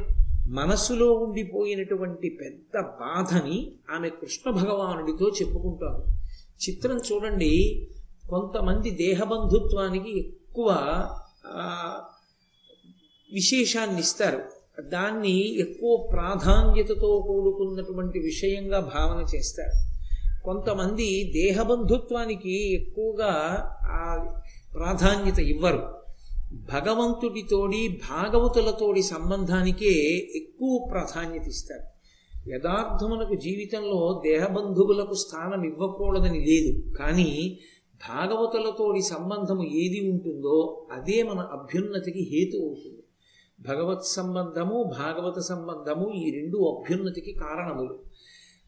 మనసులో 0.47 1.13
ఉండిపోయినటువంటి 1.13 2.29
పెద్ద 2.29 2.79
బాధని 2.79 3.71
ఆమె 3.91 4.09
కృష్ణ 4.09 4.51
భగవానుడితో 4.51 5.31
చెప్పుకుంటారు. 5.41 6.03
చిత్రం 6.69 6.97
చూడండి. 6.97 7.87
కొంతమంది 8.29 8.89
దేహబంధుత్వానికి 8.89 10.19
ఎక్కువ 10.19 10.71
విశేషాన్ని 13.33 13.99
ఇస్తారు 13.99 14.43
దాన్ని 14.81 15.59
ఎక్కువ 15.59 15.97
ప్రాధాన్యతతో 15.97 17.25
కూడుకున్నటువంటి 17.27 18.19
విషయంగా 18.19 18.79
భావన 18.79 19.25
చేస్తారు. 19.35 19.87
కొంతమంది 20.43 21.31
దేహబంధుత్వానికి 21.33 22.73
ఎక్కువగా 22.73 23.31
ఆ 23.83 24.33
ప్రాధాన్యత 24.73 25.39
ఇవ్వరు. 25.39 25.97
భగవంతుడితోడి 26.53 27.99
భాగవతులతోడి 28.09 29.03
సంబంధానికే 29.03 29.93
ఎక్కువ 30.35 30.87
ప్రాధాన్యత 30.91 31.47
ఇస్తారు. 31.47 31.97
యథార్థమునకు 32.49 33.35
జీవితంలో 33.35 34.21
దేహబంధువులకు 34.23 35.13
స్థానం 35.13 35.63
ఇవ్వకూడదని 35.63 36.45
లేదు. 36.45 36.95
కానీ 36.95 37.59
భాగవతులతోటి 38.09 39.01
సంబంధము 39.01 39.63
ఏది 39.63 40.11
ఉంటుందో 40.11 40.87
అదే 40.91 41.23
మన 41.23 41.39
అభ్యున్నతికి 41.39 42.19
హేతు 42.19 42.57
అవుతుంది. 42.57 43.03
భగవత్ 43.59 44.05
సంబంధము 44.05 44.83
భాగవత 44.83 45.39
సంబంధము 45.39 46.11
ఈ 46.11 46.31
రెండు 46.31 46.57
అభ్యున్నతికి 46.57 47.33
కారణములు. 47.33 47.99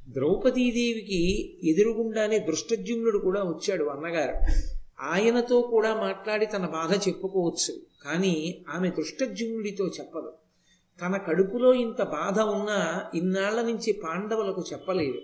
ద్రౌపదీదేవికి 0.10 1.54
ఎదురుగుండానే 1.64 2.40
దృష్టజ్యుమ్నుడు 2.40 3.18
కూడా 3.18 3.44
వచ్చాడు 3.44 3.84
అన్నగారు. 3.84 4.34
ఆయనతో 5.00 5.62
కూడా 5.62 5.96
మాట్లాడి 5.96 6.46
తన 6.46 6.66
బాధ 6.66 7.08
చెప్పుకోవచ్చు 7.08 7.74
కానీ 8.04 8.66
ఆమె 8.70 8.90
దృష్టజ్యుమ్నుడితో 8.90 9.88
చెప్పదు. 9.88 10.34
తన 11.06 11.18
కడుపులో 11.18 11.74
ఇంత 11.74 12.04
బాధ 12.04 12.40
ఉన్నా 12.40 13.04
ఇన్నాళ్ళ 13.16 13.62
నుంచి 13.62 13.92
పాండవులకు 13.92 14.64
చెప్పలేదు. 14.74 15.22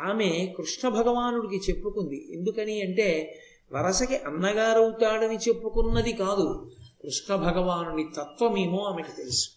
ఆమె 0.00 0.54
కృష్ణ 0.58 0.88
భగవానుడికి 0.88 1.72
చెప్పుకుంది. 1.72 2.34
ఎందుకని 2.34 2.82
అంటే 2.82 3.38
వరసకి 3.72 4.16
అన్నగారవుతాడని 4.16 5.36
చెప్పుకున్నది 5.36 6.12
కాదు. 6.12 6.70
కృష్ణ 7.02 7.34
భగవానుడి 7.34 8.04
తత్వమేమో 8.16 8.78
ఆమెకు 8.78 9.16
తెలుసు. 9.16 9.48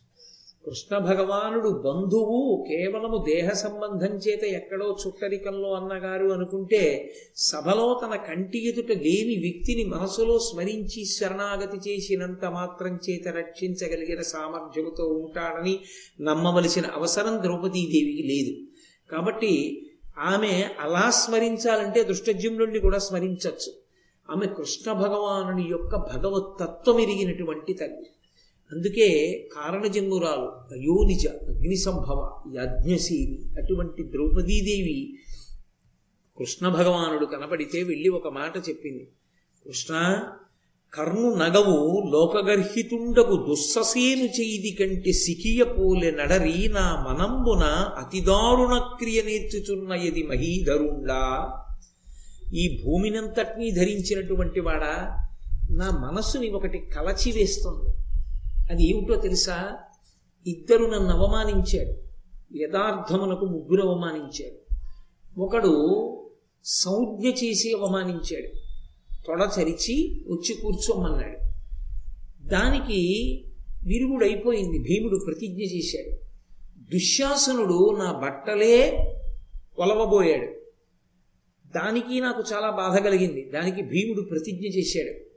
కృష్ణ 0.66 0.98
భగవానుడు 0.98 1.70
బంధువు 1.70 2.66
కేవలము 2.70 3.26
దేహ 3.30 3.50
సంబంధం 3.50 4.18
చేత 4.18 4.44
ఎక్కడో 4.44 4.98
చుట్టరికంలో 5.08 5.74
అన్నగారు 5.74 6.28
అనుకుంటే 6.28 7.14
సభలో 7.36 8.02
తన 8.06 8.16
కంటి 8.16 8.70
ఎదుట 8.70 8.90
లేని 8.90 9.36
వ్యక్తిని 9.40 9.84
మనసులో 9.84 10.40
స్మరించి 10.40 11.06
శరణాగతి 11.06 11.90
చేసినంత 11.90 12.46
మాత్రం 12.46 13.00
చేత 13.10 13.28
రక్షించగలిగిన 13.28 14.22
సామర్థ్యముతో 14.22 15.04
ఉంటాడని 15.08 15.80
నమ్మవలసిన 16.22 16.86
అవసరం 16.86 17.44
ద్రౌపదీదేవికి 17.44 18.24
లేదు. 18.24 18.58
కాబట్టి 19.12 19.86
ఆమె 20.18 20.70
అలా 20.80 21.10
స్మరించాలంటే 21.10 22.04
నుండి 22.58 22.80
కూడా 22.80 22.98
స్మరించవచ్చు 22.98 23.74
ఆమె 24.30 24.46
కృష్ణ 24.48 24.92
భగవానుని 24.92 25.68
యొక్క 25.70 25.96
భగవతత్వం 25.96 27.00
ఎరిగినటువంటి 27.00 27.74
తల్లి. 27.74 28.10
అందుకే 28.72 29.40
కారణజంగురాలు 29.56 30.74
అయోనిజ 30.74 31.28
అగ్ని 31.28 31.78
సంభవ 31.78 32.42
యజ్ఞశీని 32.48 33.62
అటువంటి 33.62 34.12
ద్రౌపదీదేవి 34.12 35.18
కృష్ణ 36.38 36.70
భగవానుడు 36.70 37.26
కనపడితే 37.26 37.84
వెళ్ళి 37.84 38.10
ఒక 38.10 38.28
మాట 38.28 38.70
చెప్పింది. 38.70 39.08
కృష్ణ 39.66 40.24
కర్ణు 40.94 41.36
నగవు 41.36 42.10
లోకగర్హితుండకు 42.12 43.46
దుస్ససేను 43.48 44.24
చేయిది 44.24 44.78
కంటే 44.80 45.12
సికియ 45.12 45.64
పోలె 45.64 46.12
నడరి 46.12 46.68
నా 46.68 47.06
మనంబున 47.10 47.64
అతిదారుణ 47.98 48.78
క్రియ 48.78 49.22
నేర్చుచున్న 49.22 49.94
ఎది 49.94 50.24
మహీధరుండా. 50.24 51.52
ఈ 52.54 52.82
భూమినంతటినీ 52.86 53.72
ధరించినటువంటి 53.72 54.60
వాడా 54.60 55.28
నా 55.72 55.90
మనస్సుని 55.90 56.50
ఒకటి 56.50 56.78
కలచి 56.80 57.32
వేస్తుంది 57.32 57.96
అది 58.72 58.90
ఏమిటో 58.90 59.16
తెలుసా? 59.16 59.74
ఇద్దరు 60.48 60.86
నన్ను 60.86 61.10
అవమానించాడు. 61.10 61.94
యథార్థమునకు 62.58 63.46
ముగ్గురు 63.46 63.88
అవమానించాడు. 63.88 64.76
ఒకడు 65.40 65.74
సంజ్ఞ 66.66 67.28
చేసి 67.28 67.74
అవమానించాడు. 67.74 68.61
తొడ 69.28 69.42
చరిచి 69.42 70.26
వచ్చి 70.30 70.54
కూర్చోమన్నాడు. 70.62 71.38
దానికి 72.48 73.00
విరుగుడైపోయింది. 73.84 74.80
భీముడు 74.80 75.18
ప్రతిజ్ఞ 75.26 75.62
చేశాడు. 75.62 76.18
దుశ్శాసనుడు 76.94 77.98
నా 78.00 78.12
బట్టలే 78.12 78.98
కొలవబోయాడు. 79.78 80.62
దానికి 81.76 82.20
నాకు 82.20 82.44
చాలా 82.54 82.70
బాధ 82.70 83.00
కలిగింది. 83.00 83.52
దానికి 83.54 83.82
భీముడు 83.82 84.22
ప్రతిజ్ఞ 84.22 84.66
చేశాడు. 84.66 85.32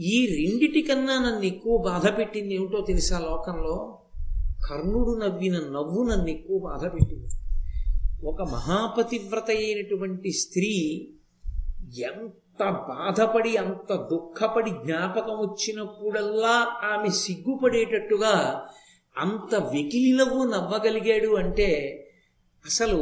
ఈ 0.00 0.26
రెండిటికన్నా 0.26 1.14
నన్ను 1.14 1.42
ఎక్కువ 1.42 1.78
బాధ 1.78 2.18
పెట్టింది 2.18 2.54
ఏమిటో 2.54 2.84
తెలుసా 2.86 3.18
లోకంలో? 3.18 3.98
కర్ణుడు 4.70 5.20
నవ్విన 5.24 5.54
నవ్వు 5.54 6.08
నన్ను 6.10 6.26
ఎక్కువ 6.26 6.58
బాధ 6.58 6.84
పెట్టింది. 6.94 7.28
ఒక 8.26 8.42
మహాపతివ్రత 8.42 9.50
అయినటువంటి 9.50 10.32
స్త్రీ 10.32 11.08
ఎంత 11.98 12.32
బాధపడి 12.60 13.56
అంత 13.56 13.92
దుఃఖపడి 13.92 14.70
జ్ఞాపకం 14.70 15.36
వచ్చినప్పుడల్లా 15.40 16.54
ఆమె 16.82 17.08
సిగ్గుపడేటట్టుగా 17.08 18.62
అంత 19.16 19.54
వెకిలి 19.54 20.12
నవ్వు 20.12 20.44
నవ్వగలిగాడు 20.44 21.36
అంటే 21.36 22.00
అసలు 22.66 23.00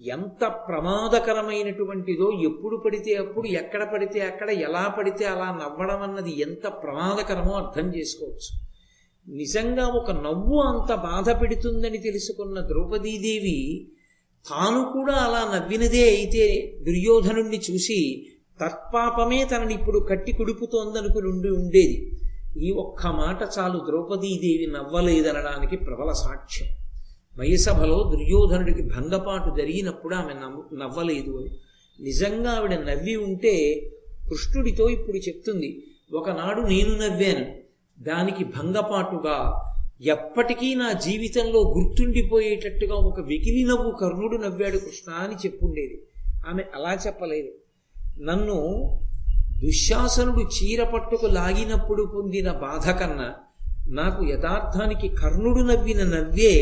ఎంత 0.00 0.44
ప్రమాదకరమైనటువంటిదో 0.44 2.32
ఎప్పుడు 2.32 2.76
పడితే 2.76 3.14
అప్పుడు 3.14 3.48
ఎక్కడ 3.48 3.92
పడితే 3.92 4.20
అక్కడ 4.20 4.50
ఎలా 4.50 4.88
పడితే 4.98 5.24
అలా 5.24 5.44
నవ్వడం 5.44 6.02
అన్నది 6.02 6.40
ఎంత 6.40 6.66
ప్రమాదకరమో 6.66 7.52
అర్థం 7.52 7.94
చేసుకోవచ్చు. 7.96 8.50
నిజంగా 9.28 9.86
ఒక 9.86 10.10
నవ్వు 10.10 10.60
అంత 10.60 10.94
బాధ 10.94 11.30
పెడుతుందని 11.40 11.98
తెలుసుకున్న 11.98 12.60
ద్రౌపదీదేవి 12.60 13.88
తాను 14.50 14.92
కూడా 14.92 15.14
అలా 15.14 15.54
నవ్వినదే 15.54 16.04
అయితే 16.08 16.72
దుర్యోధనుణ్ణి 16.82 17.60
చూసి 17.70 18.00
తత్పాపమే 18.62 19.44
తనని 19.44 19.74
ఇప్పుడు 19.74 20.06
కట్టి 20.10 20.32
కుడుపుతోందనుకుని 20.32 21.28
ఉండి 21.28 21.50
ఉండేది. 21.50 22.20
ఈ 22.58 22.70
ఒక్క 22.70 23.06
మాట 23.06 23.38
చాలు 23.58 23.78
ద్రౌపదీదేవి 23.78 24.72
నవ్వలేదనడానికి 24.72 25.76
ప్రబల 25.76 26.12
సాక్ష్యం. 26.12 26.68
వయసభలో 27.38 28.12
దుర్యోధనుడికి 28.12 28.82
భంగపాటు 28.82 29.56
జరిగినప్పుడు 29.56 30.14
ఆమె 30.14 30.34
నవ్వలేదు 30.76 31.38
అని. 31.40 31.50
నిజంగా 32.00 32.50
ఆవిడ 32.50 32.74
నవ్వి 32.74 33.16
ఉంటే 33.16 33.80
కృష్ణుడితో 34.28 34.88
ఇప్పుడు 34.88 35.16
చెప్తుంది 35.16 35.82
ఒకనాడు 36.12 36.60
నేను 36.60 36.90
నవ్వాను. 36.90 37.46
దానికి 38.00 38.44
భంగపాటుగా 38.44 39.62
ఎప్పటికీ 40.00 40.74
నా 40.74 40.92
జీవితంలో 40.92 41.60
గుర్తుండిపోయేటట్టుగా 41.60 42.94
ఒక 42.94 43.20
వెకిలి 43.20 43.64
నవ్వు 43.64 43.90
కర్ణుడు 43.90 44.36
నవ్వాడు 44.36 44.78
కృష్ణ 44.78 45.12
అని 45.12 45.34
చెప్పుండేది. 45.34 46.02
ఆమె 46.48 46.62
అలా 46.74 46.96
చెప్పలేదు. 47.06 47.61
నన్ను 48.20 48.58
దుశ్శాసనుడు 49.58 50.42
చీర 50.54 50.82
పట్టుకు 50.84 51.26
లాగినప్పుడు 51.26 52.02
పొందిన 52.14 52.50
బాధ 52.62 52.90
కన్నా 52.90 53.28
నాకు 53.90 54.24
యథార్థానికి 54.24 55.08
కర్ణుడు 55.14 55.60
నవ్విన 55.60 56.02
నవ్వే 56.04 56.54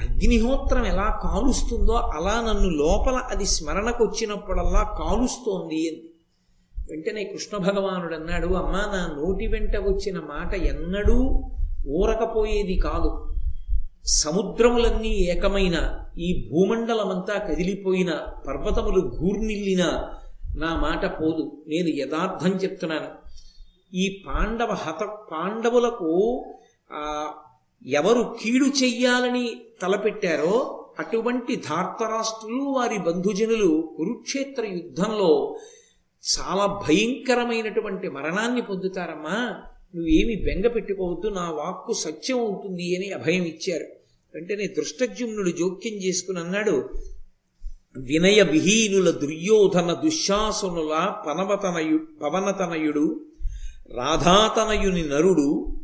అగ్నిహోత్రం 0.00 0.84
ఎలా 0.86 1.08
కాలుస్తుందో 1.22 1.96
అలా 2.16 2.40
నన్ను 2.40 2.68
లోపల 2.76 3.16
అది 3.30 3.46
స్మరణకు 3.46 4.04
వచ్చినప్పుడల్లా 4.04 4.82
కాలుస్తోంది 4.98 5.80
అని 5.88 6.02
వెంటనే 6.88 7.24
కృష్ణ 7.24 7.56
భగవానుడు 7.58 8.14
అన్నాడు 8.14 8.46
అమ్మా 8.54 8.82
నా 8.92 9.00
నోటి 9.16 9.46
వెంట 9.46 9.76
వచ్చిన 9.86 10.18
మాట 10.28 10.54
ఎన్నడూ 10.64 11.16
ఊరకపోయేది 11.94 12.76
కాదు. 12.80 13.10
సముద్రములన్నీ 14.22 15.08
ఏకమైన 15.24 15.76
ఈ 16.18 16.48
భూమండలమంతా 16.50 17.38
కదిలిపోయిన 17.38 18.10
పర్వతములు 18.46 19.00
గూర్నిల్లిన 19.16 19.82
నా 20.58 20.80
మాట 20.80 21.20
పోదు. 21.20 21.64
నేను 21.68 21.88
యథార్థం 21.88 22.50
చెప్తున్నాను. 22.50 23.08
ఈ 23.96 24.22
పాండవ 24.26 24.68
హత 24.72 25.04
పాండవులకు 25.32 26.44
ఎవరు 27.86 28.36
కీడు 28.42 28.64
చెయ్యాలని 28.64 29.60
తలపెట్టారో 29.82 30.84
అటువంటి 30.98 31.56
ధార్తరాష్ట్రులు 31.56 32.62
వారి 32.62 32.98
బంధుజనులు 32.98 33.94
కురుక్షేత్ర 33.96 34.66
యుద్ధంలో 34.66 35.58
చాలా 36.24 36.66
భయంకరమైనటువంటి 36.66 38.08
మరణాన్ని 38.08 38.60
పొందుతారమ్మా. 38.60 39.62
నువ్వేమి 39.94 40.34
బెంగ 40.44 40.66
పెట్టుకోవద్దు 40.66 41.28
నా 41.28 41.50
వాక్కు 41.50 41.92
సత్యం 41.92 42.38
అవుతుంది 42.38 42.96
అని 42.96 43.10
అభయం 43.10 43.42
ఇచ్చారు. 43.42 43.86
వెంటనే 44.34 44.66
దృష్టజ్యుమ్నుడు 44.66 45.50
జోక్యం 45.50 45.94
చేసుకుని 45.94 46.38
అన్నాడు 46.38 46.90
వినయ 47.98 48.42
విహీనుల 48.42 49.10
దుర్యోధన 49.10 49.92
దుశ్శాసనుల 49.92 51.14
పనవతనయు 51.26 51.98
పవనతనయుడు 52.22 53.26
రాధాతనయుని 53.90 55.08
నరుడు 55.08 55.78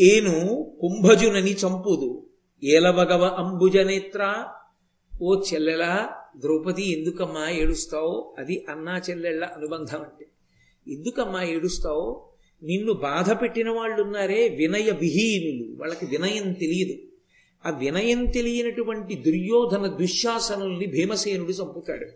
ఏను 0.00 0.66
కుంభజునని 0.80 1.52
చంపుదు. 1.52 2.26
ఏలవగవ 2.64 3.24
అంబుజనేత్ర 3.24 4.44
ఓ 5.22 5.42
చెల్లెలా 5.54 6.08
ద్రౌపది 6.36 6.98
ఎందుకమ్మా 6.98 7.50
ఏడుస్తావు? 7.50 8.34
అది 8.38 8.66
అన్నా 8.68 9.00
చెల్లెళ్ళ 9.10 9.44
అనుబంధం 9.44 9.98
అంటే 9.98 10.26
ఎందుకమ్మా 10.88 11.42
ఏడుస్తావు? 11.42 12.28
నిన్ను 12.62 12.92
బాధ 12.92 13.42
పెట్టిన 13.42 13.70
వాళ్ళున్నారే 13.70 14.48
వినయ 14.48 14.90
విహీనులు 14.90 15.80
వాళ్ళకి 15.80 16.06
వినయం 16.06 16.52
తెలియదు. 16.52 17.11
ఆ 17.66 17.70
వినయం 17.70 18.24
తెలియనటువంటి 18.24 19.14
దుర్యోధన 19.14 19.86
దుశ్శాసనుల్ని 19.86 20.86
భీమసేనుడు 20.86 21.50
చంపుతాడు. 21.50 22.06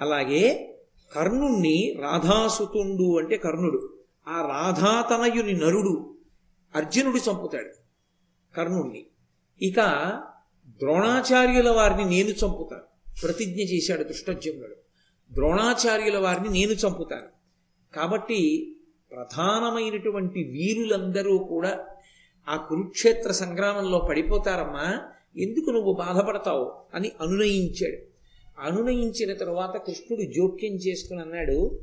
అలాగే 0.00 0.74
కర్ణుణ్ణి 1.12 1.96
రాధాసుతుండు 2.00 3.18
అంటే 3.18 3.36
కర్ణుడు 3.36 3.98
ఆ 4.28 4.48
రాధాతనయుని 4.48 5.52
నరుడు 5.52 6.14
అర్జునుడు 6.76 7.16
చంపుతాడు 7.16 7.70
కర్ణుణ్ణి. 8.56 9.06
ఇక 9.62 9.76
ద్రోణాచార్యుల 10.66 11.70
వారిని 11.70 12.04
నేను 12.04 12.28
చంపుతాను. 12.28 13.12
ప్రతిజ్ఞ 13.22 13.60
చేశాడు 13.60 14.04
దుష్టజ్యుమ్నుడు. 14.04 14.76
ద్రోణాచార్యుల 15.32 16.18
వారిని 16.18 16.48
నేను 16.48 16.72
చంపుతాను. 16.72 17.40
కాబట్టి 17.96 18.72
ప్రధానమైనటువంటి 19.10 20.38
వీరులందరూ 20.38 21.38
కూడా 21.38 21.86
ఆ 22.50 22.56
కురుక్షేత్ర 22.56 23.32
సంగ్రామంలో 23.32 23.98
పడిపోతారమ్మా 23.98 24.98
ఎందుకు 25.36 25.70
నువ్వు 25.70 25.92
బాధపడతావు 25.92 26.72
అని 26.94 27.12
అనునయించాడు. 27.20 28.10
అనునయించిన 28.60 29.32
తరువాత 29.34 29.76
కృష్ణుడు 29.76 30.22
జోక్యం 30.22 30.72
చేసుకుని 30.72 31.20
అన్నాడు 31.20 31.80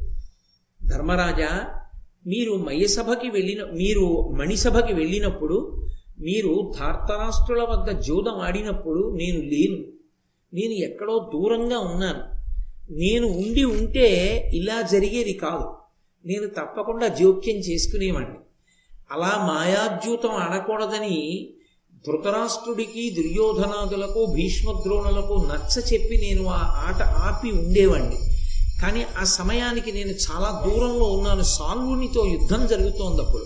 ధర్మరాజా 0.86 1.82
మీరు 2.28 2.54
మయసభకి 2.54 3.30
వెళ్ళిన 3.30 3.66
మీరు 3.66 4.30
మణిసభకి 4.30 4.94
వెళ్ళినప్పుడు 4.94 5.86
మీరు 6.20 6.74
ధార్తరాష్ట్రుల 6.80 7.64
వద్ద 7.64 8.00
జూదం 8.00 8.40
ఆడినప్పుడు 8.40 9.16
నేను 9.16 9.42
లేను. 9.42 9.78
నేను 10.54 10.74
ఎక్కడో 10.74 11.32
దూరంగా 11.34 11.80
ఉన్నాను. 11.80 12.24
నేను 12.94 13.28
ఉండి 13.28 13.64
ఉంటే 13.64 14.38
ఇలా 14.54 14.82
జరిగేది 14.82 15.34
కాదు. 15.34 15.78
నేను 16.28 16.48
తప్పకుండా 16.48 17.08
జోక్యం 17.08 17.56
చేసుకునేవాడిని 17.56 18.36
అలా 19.12 19.32
మాయాద్యూతం 19.48 20.30
ఆడకూడదని 20.30 21.50
ధృతరాష్ట్రుడికి 22.08 23.10
దుర్యోధనాదులకు 23.10 24.34
భీష్మద్రోణులకు 24.36 25.48
నచ్చ 25.52 25.94
చెప్పి 25.94 26.18
నేను 26.18 26.48
ఆ 26.48 26.60
ఆట 26.88 27.02
ఆపి 27.02 27.52
ఉండేవాడిని 27.52 28.18
కానీ 28.82 29.06
ఆ 29.18 29.24
సమయానికి 29.24 29.92
నేను 29.92 30.10
చాలా 30.10 30.64
దూరంలో 30.66 31.06
ఉన్నాను. 31.06 31.42
సాల్వునితో 31.42 32.26
యుద్ధం 32.26 32.68
జరుగుతోంది 32.68 33.22
అప్పుడు 33.22 33.46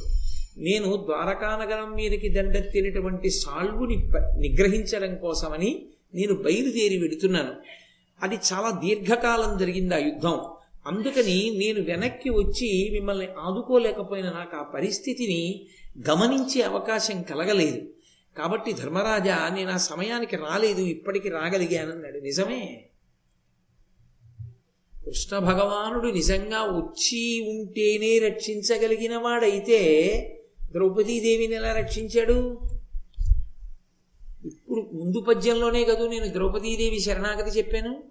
నేను 0.58 0.96
ద్వారకానగరం 0.98 1.96
మీదకి 1.96 2.30
దండెత్తినటువంటి 2.30 3.30
సాల్వుని 3.30 3.96
నిగ్రహించడం 4.38 5.16
కోసమని 5.16 5.86
నేను 6.16 6.34
బయలుదేరి 6.34 6.98
వెడుతున్నాను. 6.98 7.54
అది 8.24 8.40
చాలా 8.54 8.70
దీర్ఘకాలం 8.72 9.58
జరిగింది 9.58 9.96
ఆ 9.96 9.98
యుద్ధం. 9.98 10.40
అందుకని 10.88 11.52
నేను 11.56 11.82
వెనక్కి 11.82 12.30
వచ్చి 12.30 12.90
మిమ్మల్ని 12.92 13.28
ఆదుకోలేకపోయిన 13.40 14.26
నాకు 14.26 14.58
ఆ 14.58 14.64
పరిస్థితిని 14.64 15.66
గమనించే 16.10 16.62
అవకాశం 16.62 17.22
కలగలేదు. 17.22 17.90
కాబట్టి 18.38 18.74
ధర్మరాజా 18.74 19.50
నేను 19.54 19.72
ఆ 19.72 19.78
సమయానికి 19.78 20.36
రాలేదు 20.36 20.82
ఇప్పటికి 20.82 21.30
రాగలిగానన్నాడు. 21.30 22.18
నిజమే? 22.18 22.86
కృష్ణ 25.06 25.38
భగవానుడు 25.38 26.08
నిజంగా 26.08 26.62
వచ్చి 26.62 27.42
ఉంటేనే 27.42 28.20
రక్షించగలిగిన 28.20 29.18
వాడైతే 29.18 29.80
ద్రౌపదీదేవిని 30.72 31.56
ఎలా 31.56 31.74
రక్షించాడు? 31.74 32.62
ఇప్పుడు 34.46 34.90
ముందు 34.94 35.20
పద్యంలోనే 35.20 35.84
కదూ 35.84 36.08
నేను 36.08 36.26
ద్రౌపదీదేవి 36.26 37.00
శరణాగతి 37.00 37.58
చెప్పాను? 37.58 38.11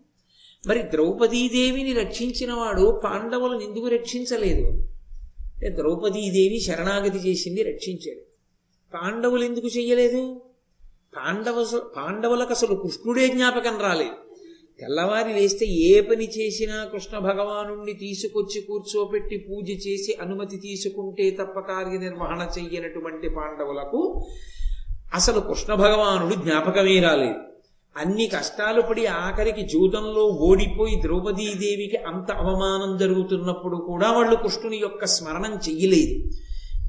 మరి 0.67 0.83
ద్రౌపదీదేవిని 0.83 1.93
రక్షించినవాడు 1.93 3.01
పాండవులను 3.05 3.61
ఎందుకు 3.61 3.87
రక్షించలేదు. 3.87 4.89
ద్రౌపదీదేవి 5.75 6.61
శరణాగతి 6.61 7.31
చేసింది 7.31 7.63
రక్షించాడు. 7.63 8.21
పాండవులు 8.95 9.45
ఎందుకు 9.45 9.67
చెయ్యలేదు? 9.67 10.43
పాండవ 11.17 11.67
పాండవులకు 11.97 12.51
అసలు 12.51 12.75
కృష్ణుడే 12.75 13.29
జ్ఞాపకం 13.29 13.81
రాలేదు. 13.81 14.31
తెల్లవారి 14.81 15.41
లేస్తే 15.41 15.67
ఏ 15.67 16.01
పని 16.01 16.29
చేసినా 16.39 16.85
కృష్ణ 16.85 17.19
భగవాను 17.19 17.93
తీసుకొచ్చి 17.93 18.61
కూర్చోపెట్టి 18.61 19.37
పూజ 19.37 19.71
చేసి 19.71 20.17
అనుమతి 20.21 20.57
తీసుకుంటే 20.57 21.31
తప్ప 21.31 21.61
కార్యనిర్వహణ 21.61 22.49
చెయ్యనటువంటి 22.59 23.29
పాండవులకు 23.29 24.27
అసలు 25.15 25.41
కృష్ణ 25.41 25.75
భగవానుడు 25.75 26.35
జ్ఞాపకమే 26.35 27.01
రాలేదు. 27.01 27.50
అన్ని 27.97 28.27
కష్టాలు 28.27 28.83
పడి 28.83 29.07
ఆఖరికి 29.07 29.63
జూదంలో 29.67 30.27
ఓడిపోయి 30.27 31.03
ద్రౌపదీదేవికి 31.03 31.97
అంత 31.97 32.33
అవమానం 32.33 32.97
జరుగుతున్నప్పుడు 32.97 33.77
కూడా 33.77 34.13
వాళ్ళు 34.13 34.37
కృష్ణుని 34.37 34.77
యొక్క 34.77 35.05
స్మరణం 35.05 35.57
చెయ్యలేదు. 35.57 36.29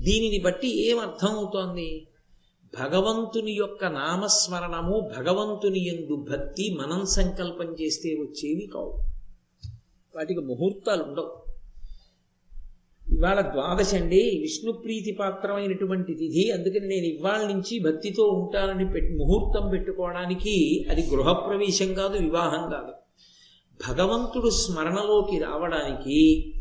దీనిని 0.04 0.40
బట్టి 0.40 0.90
ఏమర్థమవుతోంది 0.90 2.08
భగవంతుని 2.80 3.52
యొక్క 3.52 3.86
నామస్మరణము 3.86 5.12
భగవంతుని 5.18 5.88
ఎందు 5.88 6.26
భక్తి 6.32 6.78
మనం 6.82 7.06
సంకల్పం 7.06 7.76
చేస్తే 7.82 8.10
వచ్చేవి 8.10 8.70
కావు. 8.74 9.00
వాటికి 10.16 10.40
ముహూర్తాలు 10.40 11.04
ఉండవు 11.04 11.41
ఇవాళ 13.12 13.42
ద్వాదశి 13.42 13.96
అండి. 13.96 14.38
విష్ణు 14.42 14.72
ప్రీతి 14.72 15.12
పాత్రమైనటువంటి 15.12 16.14
తిథి. 16.14 16.52
అందుకని 16.52 16.88
నేను 16.88 17.06
ఇవాళ 17.06 17.54
నుంచి 17.54 17.80
భక్తితో 17.80 18.24
ఉంటానని 18.24 18.92
పెట్టి 18.92 19.16
ముహూర్తం 19.16 19.70
పెట్టుకోవడానికి 19.70 20.86
అది 20.90 21.10
గృహప్రవేశం 21.10 21.94
కాదు 21.94 22.18
వివాహం 22.18 22.70
కాదు. 22.70 22.94
భగవంతుడు 23.94 24.50
స్మరణలోకి 24.50 25.40
రావడానికి 25.40 26.54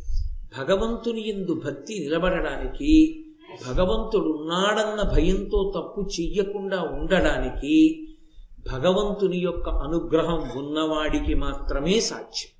భగవంతుని 0.58 1.28
ఎందు 1.28 1.62
భక్తి 1.66 1.98
నిలబడడానికి 1.98 3.24
భగవంతుడు 3.68 4.28
ఉన్నాడన్న 4.28 5.10
భయంతో 5.10 5.72
తప్పు 5.76 6.08
చెయ్యకుండా 6.20 6.82
ఉండడానికి 6.82 8.06
భగవంతుని 8.72 9.38
యొక్క 9.38 9.68
అనుగ్రహం 9.68 10.50
ఉన్నవాడికి 10.56 11.34
మాత్రమే 11.34 12.00
సాధ్యం. 12.00 12.59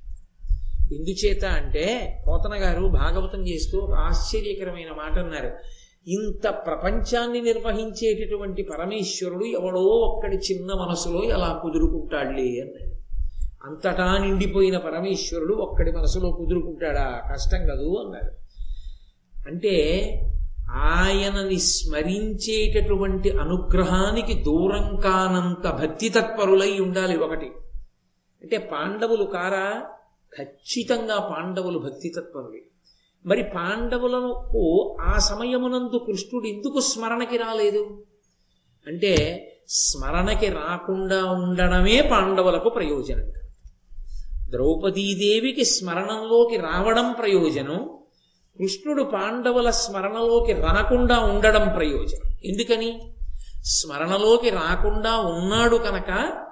ఎందుచేత 0.92 1.44
అంటే 1.44 2.16
పోతన 2.29 2.55
గారు 2.55 2.87
భాగవతం 2.87 3.48
చేస్తూ 3.48 3.81
ఆశ్చర్యకరమైన 3.81 4.88
మాట 4.88 5.18
అన్నారు 5.18 5.50
ఇంత 6.07 6.48
ప్రపంచాన్ని 6.48 7.40
నిర్వహించేటటువంటి 7.40 8.62
పరమేశ్వరుడు 8.62 9.44
ఎవడో 9.44 9.81
ఒక్కడి 9.81 10.37
చిన్న 10.37 10.72
మనసులో 10.72 11.22
ఎలా 11.22 11.61
కుదురుకుంటాడులే 11.62 12.61
అన్నాడు. 12.61 13.00
అంతటా 13.64 14.18
నిండిపోయిన 14.18 14.79
పరమేశ్వరుడు 14.79 15.55
ఒక్కడి 15.55 15.92
మనసులో 15.92 16.31
కుదురుకుంటాడా? 16.31 17.22
కష్టం 17.33 17.59
కదూ 17.59 17.94
అన్నారు 17.94 18.40
అంటే 19.48 19.74
ఆయనని 20.72 21.59
స్మరించేటటువంటి 21.59 23.31
అనుగ్రహానికి 23.31 24.35
దూరం 24.35 25.00
కానంత 25.00 25.70
భక్తి 25.70 26.09
తత్పరులై 26.09 26.79
ఉండాలి 26.79 27.16
ఒకటి. 27.16 27.46
అంటే 28.42 28.59
పాండవులు 28.59 29.24
కారా? 29.24 29.83
ఖచ్చితంగా 30.38 31.19
పాండవులు 31.19 31.79
భక్తితత్పరులే 31.79 32.62
మరి 33.27 33.43
పాండవులకు 33.43 34.97
ఆ 35.01 35.19
సమయమునందు 35.19 35.99
కృష్ణుడు 36.07 36.47
ఎందుకు 36.47 36.81
స్మరణకి 36.81 37.37
రాలేదు? 37.37 38.05
అంటే 38.87 39.14
స్మరణకి 39.69 40.47
రాకుండా 40.47 41.25
ఉండడమే 41.25 42.09
పాండవులకు 42.11 42.69
ప్రయోజనం 42.69 43.33
ద్రౌపదీదేవికి 44.49 45.64
స్మరణంలోకి 45.64 46.57
రావడం 46.57 47.12
ప్రయోజనం 47.12 47.90
కృష్ణుడు 48.59 49.03
పాండవుల 49.03 49.71
స్మరణలోకి 49.71 50.53
రాకుండా 50.53 51.19
ఉండడం 51.19 51.73
ప్రయోజనం. 51.77 52.33
ఎందుకని? 52.45 53.14
స్మరణలోకి 53.64 54.51
రాకుండా 54.51 55.19
ఉన్నాడు 55.19 55.77
కనుక 55.77 56.45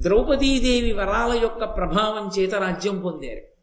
ద్రౌపదీదేవి 0.00 0.92
వరాల 0.92 1.38
యొక్క 1.42 1.76
ప్రభావం 1.76 2.30
చేత 2.38 2.54
రాజ్యం 2.54 3.00
పొందారు. 3.00 3.54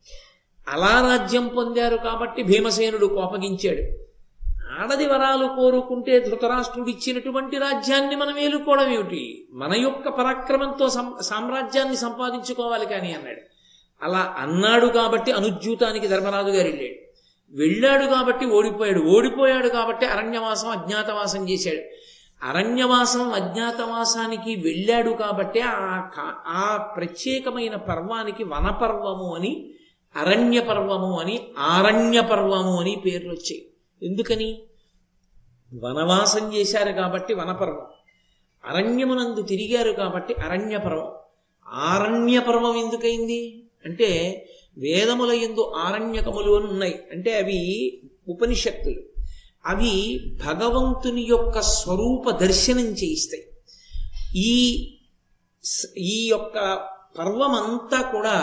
అలా 0.67 1.17
రాజ్యం 1.17 1.47
పొందారు 1.47 1.97
కాబట్టి 1.97 2.43
భీమసేనుడు 2.43 3.05
కోపగించాడు. 3.05 4.11
ఆడది 4.79 5.05
వరాలు 5.05 5.47
కోరుకుంటే 5.55 6.19
ధృతరాష్ట్రుడు 6.19 6.89
ఇచ్చినటువంటి 6.89 7.57
రాజ్యాన్ని 7.57 8.15
మనం 8.15 8.37
ఏలుకోవడం 8.37 8.93
ఏమిటి? 8.93 9.47
మన 9.53 9.75
యొక్క 9.75 10.09
పరాక్రమంతో 10.09 10.89
సామ్రాజ్యాన్ని 11.21 11.97
సంపాదించుకోవాలి 11.97 12.85
కానీ 12.85 13.13
అన్నాడు. 13.13 13.41
అలా 14.03 14.35
అన్నాడు 14.37 14.87
కాబట్టి 14.87 15.31
అనుజ్యూతానికి 15.31 16.07
ధర్మరాజు 16.07 16.47
గారు 16.47 16.67
వెళ్ళాడు. 16.67 17.11
వెళ్ళాడు 17.57 18.05
కాబట్టి 18.05 18.45
ఓడిపోయాడు. 18.45 18.99
ఓడిపోయాడు 18.99 19.67
కాబట్టి 19.67 20.05
అరణ్యవాసం 20.05 20.69
అజ్ఞాతవాసం 20.69 21.49
చేశాడు. 21.49 22.10
అరణ్యవాసం 22.43 23.33
అజ్ఞాతవాసానికి 23.33 24.55
వెళ్ళాడు 24.55 25.09
కాబట్టి 25.09 25.59
ఆ 25.59 26.09
ఆ 26.47 26.93
ప్రత్యేకమైన 26.97 27.75
పర్వానికి 27.75 28.43
వనపర్వము 28.43 29.35
అని 29.35 29.73
అరణ్య 30.15 30.59
పర్వము 30.61 31.19
అని 31.19 31.41
ఆరణ్య 31.57 32.21
పర్వము 32.21 32.79
అని 32.79 33.01
పేర్లు 33.05 33.29
వచ్చాయి 33.29 33.65
ఎందుకని? 34.03 34.61
వనవాసం 35.83 36.53
చేశారు 36.53 36.91
కాబట్టి 36.91 37.33
వనపర్వం. 37.33 37.85
అరణ్యమునందు 38.65 39.41
తిరిగారు 39.41 39.91
కాబట్టి 39.91 40.33
అరణ్య 40.33 40.77
పర్వం 40.77 41.11
ఆరణ్య 41.67 42.39
పర్వం 42.39 42.77
ఎందుకైంది? 42.77 43.63
అంటే 43.85 44.09
వేదముల 44.77 45.31
ఎందు 45.31 45.73
ఆరణ్యకములు 45.77 46.51
అని 46.55 46.65
ఉన్నాయి. 46.65 46.99
అంటే 47.11 47.37
అవి 47.37 48.01
ఉపనిషత్తులు. 48.27 49.10
అవి 49.65 49.93
భగవంతుని 50.45 51.21
యొక్క 51.21 51.61
స్వరూప 51.61 52.29
దర్శనం 52.29 52.85
చేయిస్తాయి. 52.85 53.43
ఈ 54.35 54.53
ఈ 55.97 56.27
యొక్క 56.27 56.57
పర్వమంతా 57.19 58.01
కూడా 58.01 58.37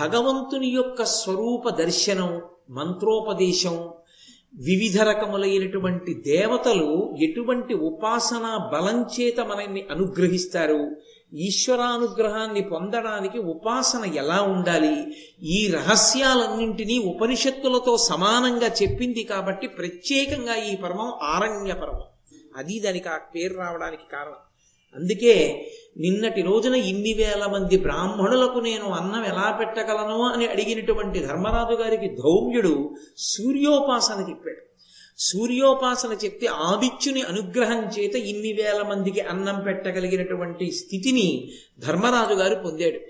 భగవంతుని 0.00 0.68
యొక్క 0.68 1.04
స్వరూప 1.04 1.68
దర్శనం 1.68 2.42
మంత్రోపదేశం 2.70 3.76
వివిధ 4.54 5.00
రకములైనటువంటి 5.00 6.14
దేవతలు 6.14 7.16
ఎటువంటి 7.22 7.74
ఉపాసన 7.74 8.70
బలం 8.72 8.98
చేత 9.02 9.40
మనల్ని 9.40 9.86
అనుగ్రహిస్తారు? 9.90 10.96
ఈశ్వరానుగ్రహాన్ని 11.34 12.62
పొందడానికి 12.62 13.38
ఉపాసన 13.38 14.04
ఎలా 14.14 14.42
ఉండాలి? 14.42 15.16
ఈ 15.42 15.72
రహస్యాలన్నింటినీ 15.72 16.98
ఉపనిషత్తులతో 16.98 17.96
సమానంగా 17.96 18.66
చెప్పింది 18.66 19.22
కాబట్టి 19.22 19.66
ప్రత్యేకంగా 19.66 20.54
ఈ 20.54 20.76
పర్వం 20.76 21.12
ఆరణ్య 21.22 21.72
పర్వం 21.72 22.00
అది 22.56 22.80
దానికి 22.80 23.08
ఆ 23.08 23.16
పేరు 23.16 23.54
రావడానికి 23.54 24.02
కారణం. 24.12 24.36
అందుకే 24.96 25.66
నిన్నటి 25.98 26.42
రోజున 26.42 26.74
ఇన్ని 26.74 27.12
వేల 27.12 27.46
మంది 27.46 27.76
బ్రాహ్మణులకు 27.76 28.58
నేను 28.58 28.88
అన్నం 28.88 29.24
ఎలా 29.24 29.56
పెట్టగలను 29.60 30.22
అని 30.22 30.46
అడిగినటువంటి 30.46 31.20
ధర్మరాజు 31.20 31.74
గారికి 31.74 32.08
ధౌమ్యుడు 32.08 32.94
సూర్యోపాసన 33.18 34.26
చెప్పాడు 34.28 34.67
సూర్యోపాసన 35.18 36.16
చెప్తే 36.24 36.46
ఆదిత్యుని 36.46 37.22
అనుగ్రహం 37.22 37.90
చేత 37.98 38.14
ఇన్ని 38.14 38.52
వేల 38.52 38.82
మందికి 38.82 39.20
అన్నం 39.20 39.60
పెట్టగలిగినటువంటి 39.60 40.70
స్థితిని 40.70 41.50
ధర్మరాజు 41.78 42.34
గారు 42.34 42.54
పొందాడు. 42.54 43.00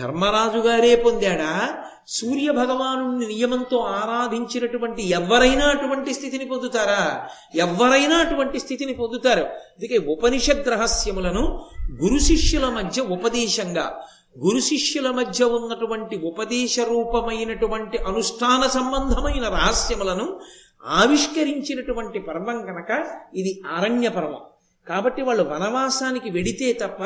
ధర్మరాజు 0.00 0.58
గారే 0.58 0.96
పొందాడా? 0.96 1.84
సూర్య 2.08 2.50
భగవాను 2.50 3.26
నియమంతో 3.26 3.76
ఆరాధించినటువంటి 3.78 5.08
ఎవరైనా 5.08 5.66
అటువంటి 5.66 6.14
స్థితిని 6.14 6.44
పొందుతారా? 6.44 7.28
ఎవరైనా 7.54 8.16
అటువంటి 8.16 8.60
స్థితిని 8.60 8.92
పొందుతారు. 8.92 9.42
అందుకే 9.42 9.98
ఉపనిషద్ 9.98 10.68
రహస్యములను 10.68 11.64
గురు 12.02 12.18
శిష్యుల 12.18 12.64
మధ్య 12.68 13.02
ఉపదేశంగా 13.02 14.06
గురు 14.38 14.60
శిష్యుల 14.60 15.10
మధ్య 15.10 15.44
ఉన్నటువంటి 15.44 16.16
ఉపదేశ 16.16 16.80
రూపమైనటువంటి 16.80 17.98
అనుష్ఠాన 17.98 18.66
సంబంధమైన 18.66 19.48
రహస్యములను 19.48 20.40
ఆవిష్కరించినటువంటి 20.86 22.18
పర్వం 22.18 22.66
కనుక 22.66 23.06
ఇది 23.34 23.62
అరణ్య 23.76 24.08
పర్వం. 24.08 24.42
కాబట్టి 24.88 25.22
వాళ్ళు 25.22 25.42
వనవాసానికి 25.42 26.30
వెడితే 26.30 26.72
తప్ప 26.72 27.02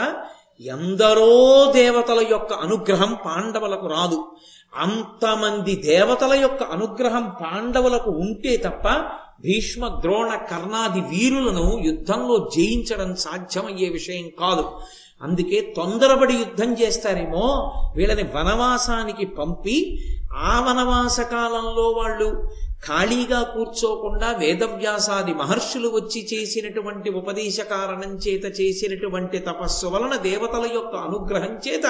ఎందరో 0.60 1.72
దేవతల 1.72 2.26
యొక్క 2.30 2.52
అనుగ్రహం 2.52 3.16
పాండవులకు 3.26 3.86
రాదు. 3.86 4.26
అంతమంది 4.74 5.76
దేవతల 5.76 6.32
యొక్క 6.34 6.62
అనుగ్రహం 6.62 7.32
పాండవులకు 7.42 8.10
ఉంటే 8.10 8.56
తప్ప 8.56 8.88
భీష్మ 9.40 9.88
ద్రోణ 9.88 10.34
కర్ణాది 10.34 11.00
వీరులను 11.00 11.78
యుద్ధంలో 11.84 12.50
జయించడం 12.56 13.16
సాధ్యమయ్యే 13.16 13.88
విషయం 13.88 14.28
కాదు. 14.28 14.80
అందుకే 15.20 15.58
తొందరపడి 15.76 16.34
యుద్ధం 16.34 16.70
చేస్తారేమో 16.72 17.44
వీళ్ళని 17.96 18.24
వనవాసానికి 18.34 19.24
పంపి 19.38 19.76
ఆ 20.44 20.54
వనవాస 20.60 21.20
కాలంలో 21.30 21.86
వాళ్ళు 21.90 22.28
ఖాళీగా 22.84 23.38
కూర్చోకుండా 23.52 24.28
వేదవ్యాసాది 24.32 25.32
మహర్షులు 25.34 25.88
వచ్చి 25.88 26.20
చేసినటువంటి 26.32 27.10
ఉపదేశ 27.10 27.60
కారణం 27.70 28.12
చేత 28.16 28.44
చేసినటువంటి 28.60 29.38
తపస్సు 29.40 29.86
వలన 29.86 30.16
దేవతల 30.22 30.66
యొక్క 30.74 30.94
అనుగ్రహం 31.06 31.54
చేత 31.66 31.86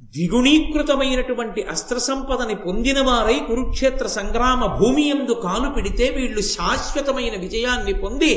ద్విగుణీకృతమైనటువంటి 0.00 1.60
అస్త్ర 1.70 1.96
సంపదని 1.98 2.54
పొందిన 2.56 3.00
వారై 3.00 3.34
కురుక్షేత్ర 3.40 4.06
సంగ్రామ 4.08 4.60
భూమి 4.78 5.04
ఎందు 5.10 5.34
కాలు 5.42 5.68
పెడితే 5.68 6.06
వీళ్ళు 6.10 6.42
శాశ్వతమైన 6.46 7.34
విజయాన్ని 7.36 7.94
పొంది 7.94 8.30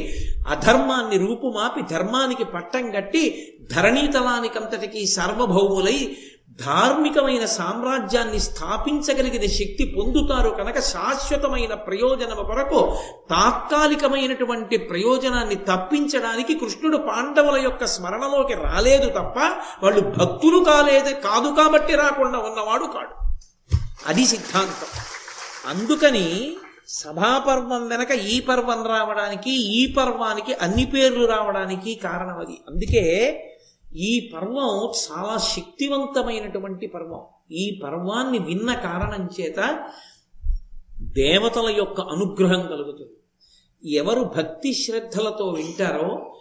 అధర్మాన్ని 0.48 1.18
రూపుమాపి 1.18 1.84
ధర్మానికి 1.92 2.48
పట్టం 2.54 2.86
కట్టి 2.92 3.24
ధరణీతలానికంతటికీ 3.72 5.04
సార్వభౌములై 5.16 5.98
ధార్మికమైన 6.66 7.46
సామ్రాజ్యాన్ని 7.46 8.40
స్థాపించగలిగిన 8.40 9.42
శక్తి 9.42 9.96
పొందుతారు 9.98 10.50
కనుక 10.50 10.80
శాశ్వతమైన 10.80 11.74
ప్రయోజనము 11.74 12.44
కొరకు 12.44 12.96
తాత్కాలికమైనటువంటి 13.30 14.78
ప్రయోజనాన్ని 14.78 15.56
తప్పించడానికి 15.56 16.56
కృష్ణుడు 16.56 16.98
పాండవుల 16.98 17.62
యొక్క 17.62 17.86
స్మరణలోకి 17.86 18.54
రాలేదు 18.54 19.10
తప్ప 19.10 19.40
వాళ్ళు 19.84 20.02
భక్తులు 20.02 20.64
కాలేదు 20.64 21.14
కాదు 21.14 21.56
కాబట్టి 21.56 21.96
రాకుండా 21.96 22.40
ఉన్నవాడు 22.40 22.86
కాడు. 22.86 23.22
అది 24.08 24.26
సిద్ధాంతం. 24.26 25.02
అందుకని 25.70 26.56
సభాపర్వం 26.88 27.88
వెనక 27.88 28.12
ఈ 28.12 28.40
పర్వం 28.40 28.88
రావడానికి 28.88 29.52
ఈ 29.52 29.94
పర్వానికి 29.94 30.54
అన్ని 30.54 30.86
పేర్లు 30.86 31.26
రావడానికి 31.26 31.96
కారణం 31.96 32.40
అది. 32.40 32.62
అందుకే 32.70 33.04
ఈ 33.96 34.32
పర్వం 34.34 34.92
చాలా 35.02 35.38
శక్తివంతమైనటువంటి 35.38 36.88
పర్వం. 36.88 37.22
ఈ 37.52 37.82
పర్వాన్ని 37.84 38.40
విన్న 38.40 38.74
కారణం 38.74 39.30
చేత 39.40 39.90
దేవతల 41.02 41.76
యొక్క 41.78 42.02
అనుగ్రహం 42.02 42.68
కలుగుతుంది. 42.68 43.14
ఎవరు 43.84 44.22
భక్తి 44.38 44.74
శ్రద్ధలతో 44.74 45.48
వింటారో 45.48 46.36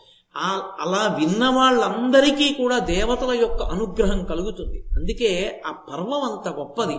అలా 0.81 1.17
విన్న 1.19 1.49
వాళ్ళందరికీ 1.49 2.55
కూడా 2.55 2.79
దేవతల 2.79 3.33
యొక్క 3.41 3.63
అనుగ్రహం 3.63 4.25
కలుగుతుంది. 4.25 4.85
అందుకే 4.97 5.63
ఆ 5.67 5.71
పర్వం 5.71 6.23
అంత 6.23 6.49
గొప్పది. 6.49 6.99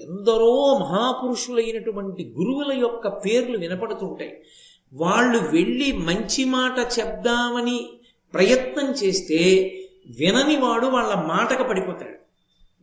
ఎందరో 0.00 0.78
మహాపురుషులైనటువంటి 0.78 2.34
గురువుల 2.38 2.78
యొక్క 2.78 3.08
పేర్లు 3.08 3.58
వినపడుతుంటాయి 3.58 4.42
వాళ్ళు 4.94 5.38
వెళ్ళి 5.38 5.92
మంచి 5.92 6.44
మాట 6.44 6.98
చెప్దామని 6.98 7.88
ప్రయత్నం 8.32 8.90
చేస్తే 8.90 9.40
వినని 10.06 10.56
వాడు 10.56 10.86
వాళ్ళ 10.86 11.14
మాటకు 11.14 11.62
పడిపోతాడు. 11.62 12.24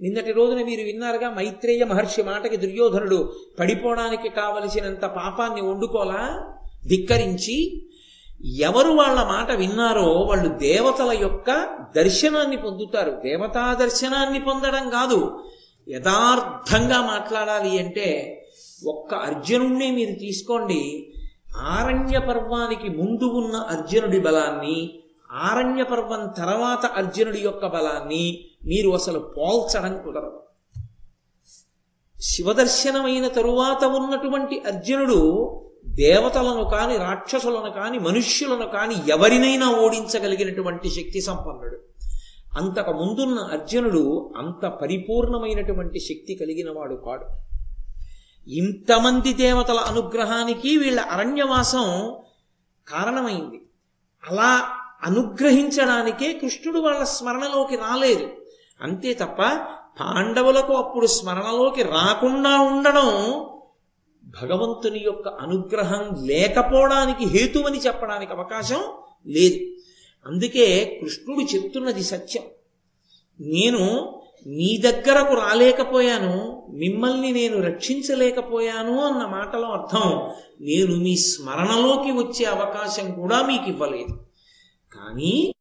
నిన్నటి 0.02 0.32
రోజున 0.32 0.64
మీరు 0.66 0.82
విన్నారుగా 0.82 1.30
మైత్రేయ 1.30 1.84
మహర్షి 1.84 2.24
మాటకి 2.24 2.58
దుర్యోధనుడు 2.58 3.34
పడిపోవడానికి 3.60 4.30
కావలసినంత 4.30 5.02
పాపాన్ని 5.02 5.62
వండుకోలా? 5.62 6.54
ధిక్కరించి 6.88 7.88
ఎవరు 8.58 8.90
వాళ్ళ 8.92 9.24
మాట 9.24 9.52
విన్నారో 9.52 10.14
వాళ్ళు 10.14 10.48
దేవతల 10.50 11.18
యొక్క 11.22 11.70
దర్శనాన్ని 11.96 12.58
పొందుతారు. 12.58 13.22
దేవతా 13.24 13.74
దర్శనాన్ని 13.74 14.40
పొందడం 14.40 14.90
కాదు. 14.90 15.44
యథార్థంగా 15.90 17.02
మాట్లాడాలి 17.02 17.80
అంటే 17.80 18.38
ఒక్క 18.88 19.14
అర్జునుణ్ణి 19.14 19.92
మీరు 19.92 20.20
తీసుకోండి. 20.20 21.14
ఆరణ్య 21.58 22.20
పర్వానికి 22.20 22.90
ముందు 22.90 23.24
ఉన్న 23.24 23.56
అర్జునుడి 23.56 24.20
బలాన్ని 24.20 25.01
ఆరణ్య 25.32 25.84
పర్వం 25.84 26.34
తర్వాత 26.38 26.86
అర్జునుడి 26.86 27.40
యొక్క 27.40 27.68
బలాన్ని 27.68 28.46
మీరు 28.66 28.90
అసలు 28.90 29.20
పోల్చడం 29.20 30.02
కుదరదు. 30.04 30.42
శివదర్శనమైన 32.22 33.28
తరువాత 33.28 33.86
ఉన్నటువంటి 33.86 34.60
అర్జునుడు 34.60 35.62
దేవతలను 35.86 36.64
కాని 36.64 36.98
రాక్షసులను 36.98 37.70
కాని 37.70 38.00
మనుష్యులను 38.00 38.68
కాని 38.68 38.96
ఎవరినైనా 39.10 39.72
ఓడించగలిగినటువంటి 39.72 40.90
శక్తి 40.90 41.22
సంపన్నుడు. 41.22 41.78
అంతకు 42.58 42.92
ముందున్న 42.92 43.40
అర్జునుడు 43.40 44.34
అంత 44.38 44.66
పరిపూర్ణమైనటువంటి 44.66 46.00
శక్తి 46.00 46.36
కలిగిన 46.36 46.72
వాడు 46.72 46.96
కాడు. 46.96 47.26
ఇంతమంది 48.50 49.34
దేవతల 49.34 49.78
అనుగ్రహానికి 49.78 50.78
వీళ్ళ 50.78 51.00
అరణ్యవాసం 51.00 52.16
కారణమైంది. 52.88 53.62
అలా 54.32 54.78
అనుగ్రహించడానికే 55.04 56.34
కృష్ణుడు 56.34 56.80
వాళ్ళ 56.80 57.04
స్మరణలోకి 57.04 57.76
రాలేదు. 57.76 58.28
అంతే 58.82 59.14
తప్ప 59.14 59.42
పాండవులకు 60.00 60.74
అప్పుడు 60.74 61.08
స్మరణలోకి 61.08 61.84
రాకుండా 61.84 62.60
ఉండడం 62.60 63.08
భగవంతుని 64.24 65.00
యొక్క 65.00 65.28
అనుగ్రహం 65.28 66.26
లేకపోవడానికి 66.26 67.26
హేతువని 67.26 67.78
చెప్పడానికి 67.78 68.34
అవకాశం 68.34 68.84
లేదు. 69.28 69.60
అందుకే 70.26 70.98
కృష్ణుడు 71.02 71.42
చెప్తున్నది 71.42 72.04
సత్యం. 72.04 72.44
నేను 73.40 74.14
మీ 74.48 74.78
దగ్గరకు 74.78 75.34
రాలేకపోయాను 75.34 76.68
మిమ్మల్ని 76.70 77.32
నేను 77.32 77.62
రక్షించలేకపోయాను 77.62 79.04
అన్న 79.04 79.26
మాటలో 79.26 79.68
అర్థం 79.68 80.32
నేను 80.62 80.96
మీ 80.96 81.16
స్మరణలోకి 81.16 82.12
వచ్చే 82.12 82.46
అవకాశం 82.46 83.12
కూడా 83.12 83.48
మీకు 83.48 83.70
ఇవ్వలేదు 83.70 84.31
కానీ 84.92 85.34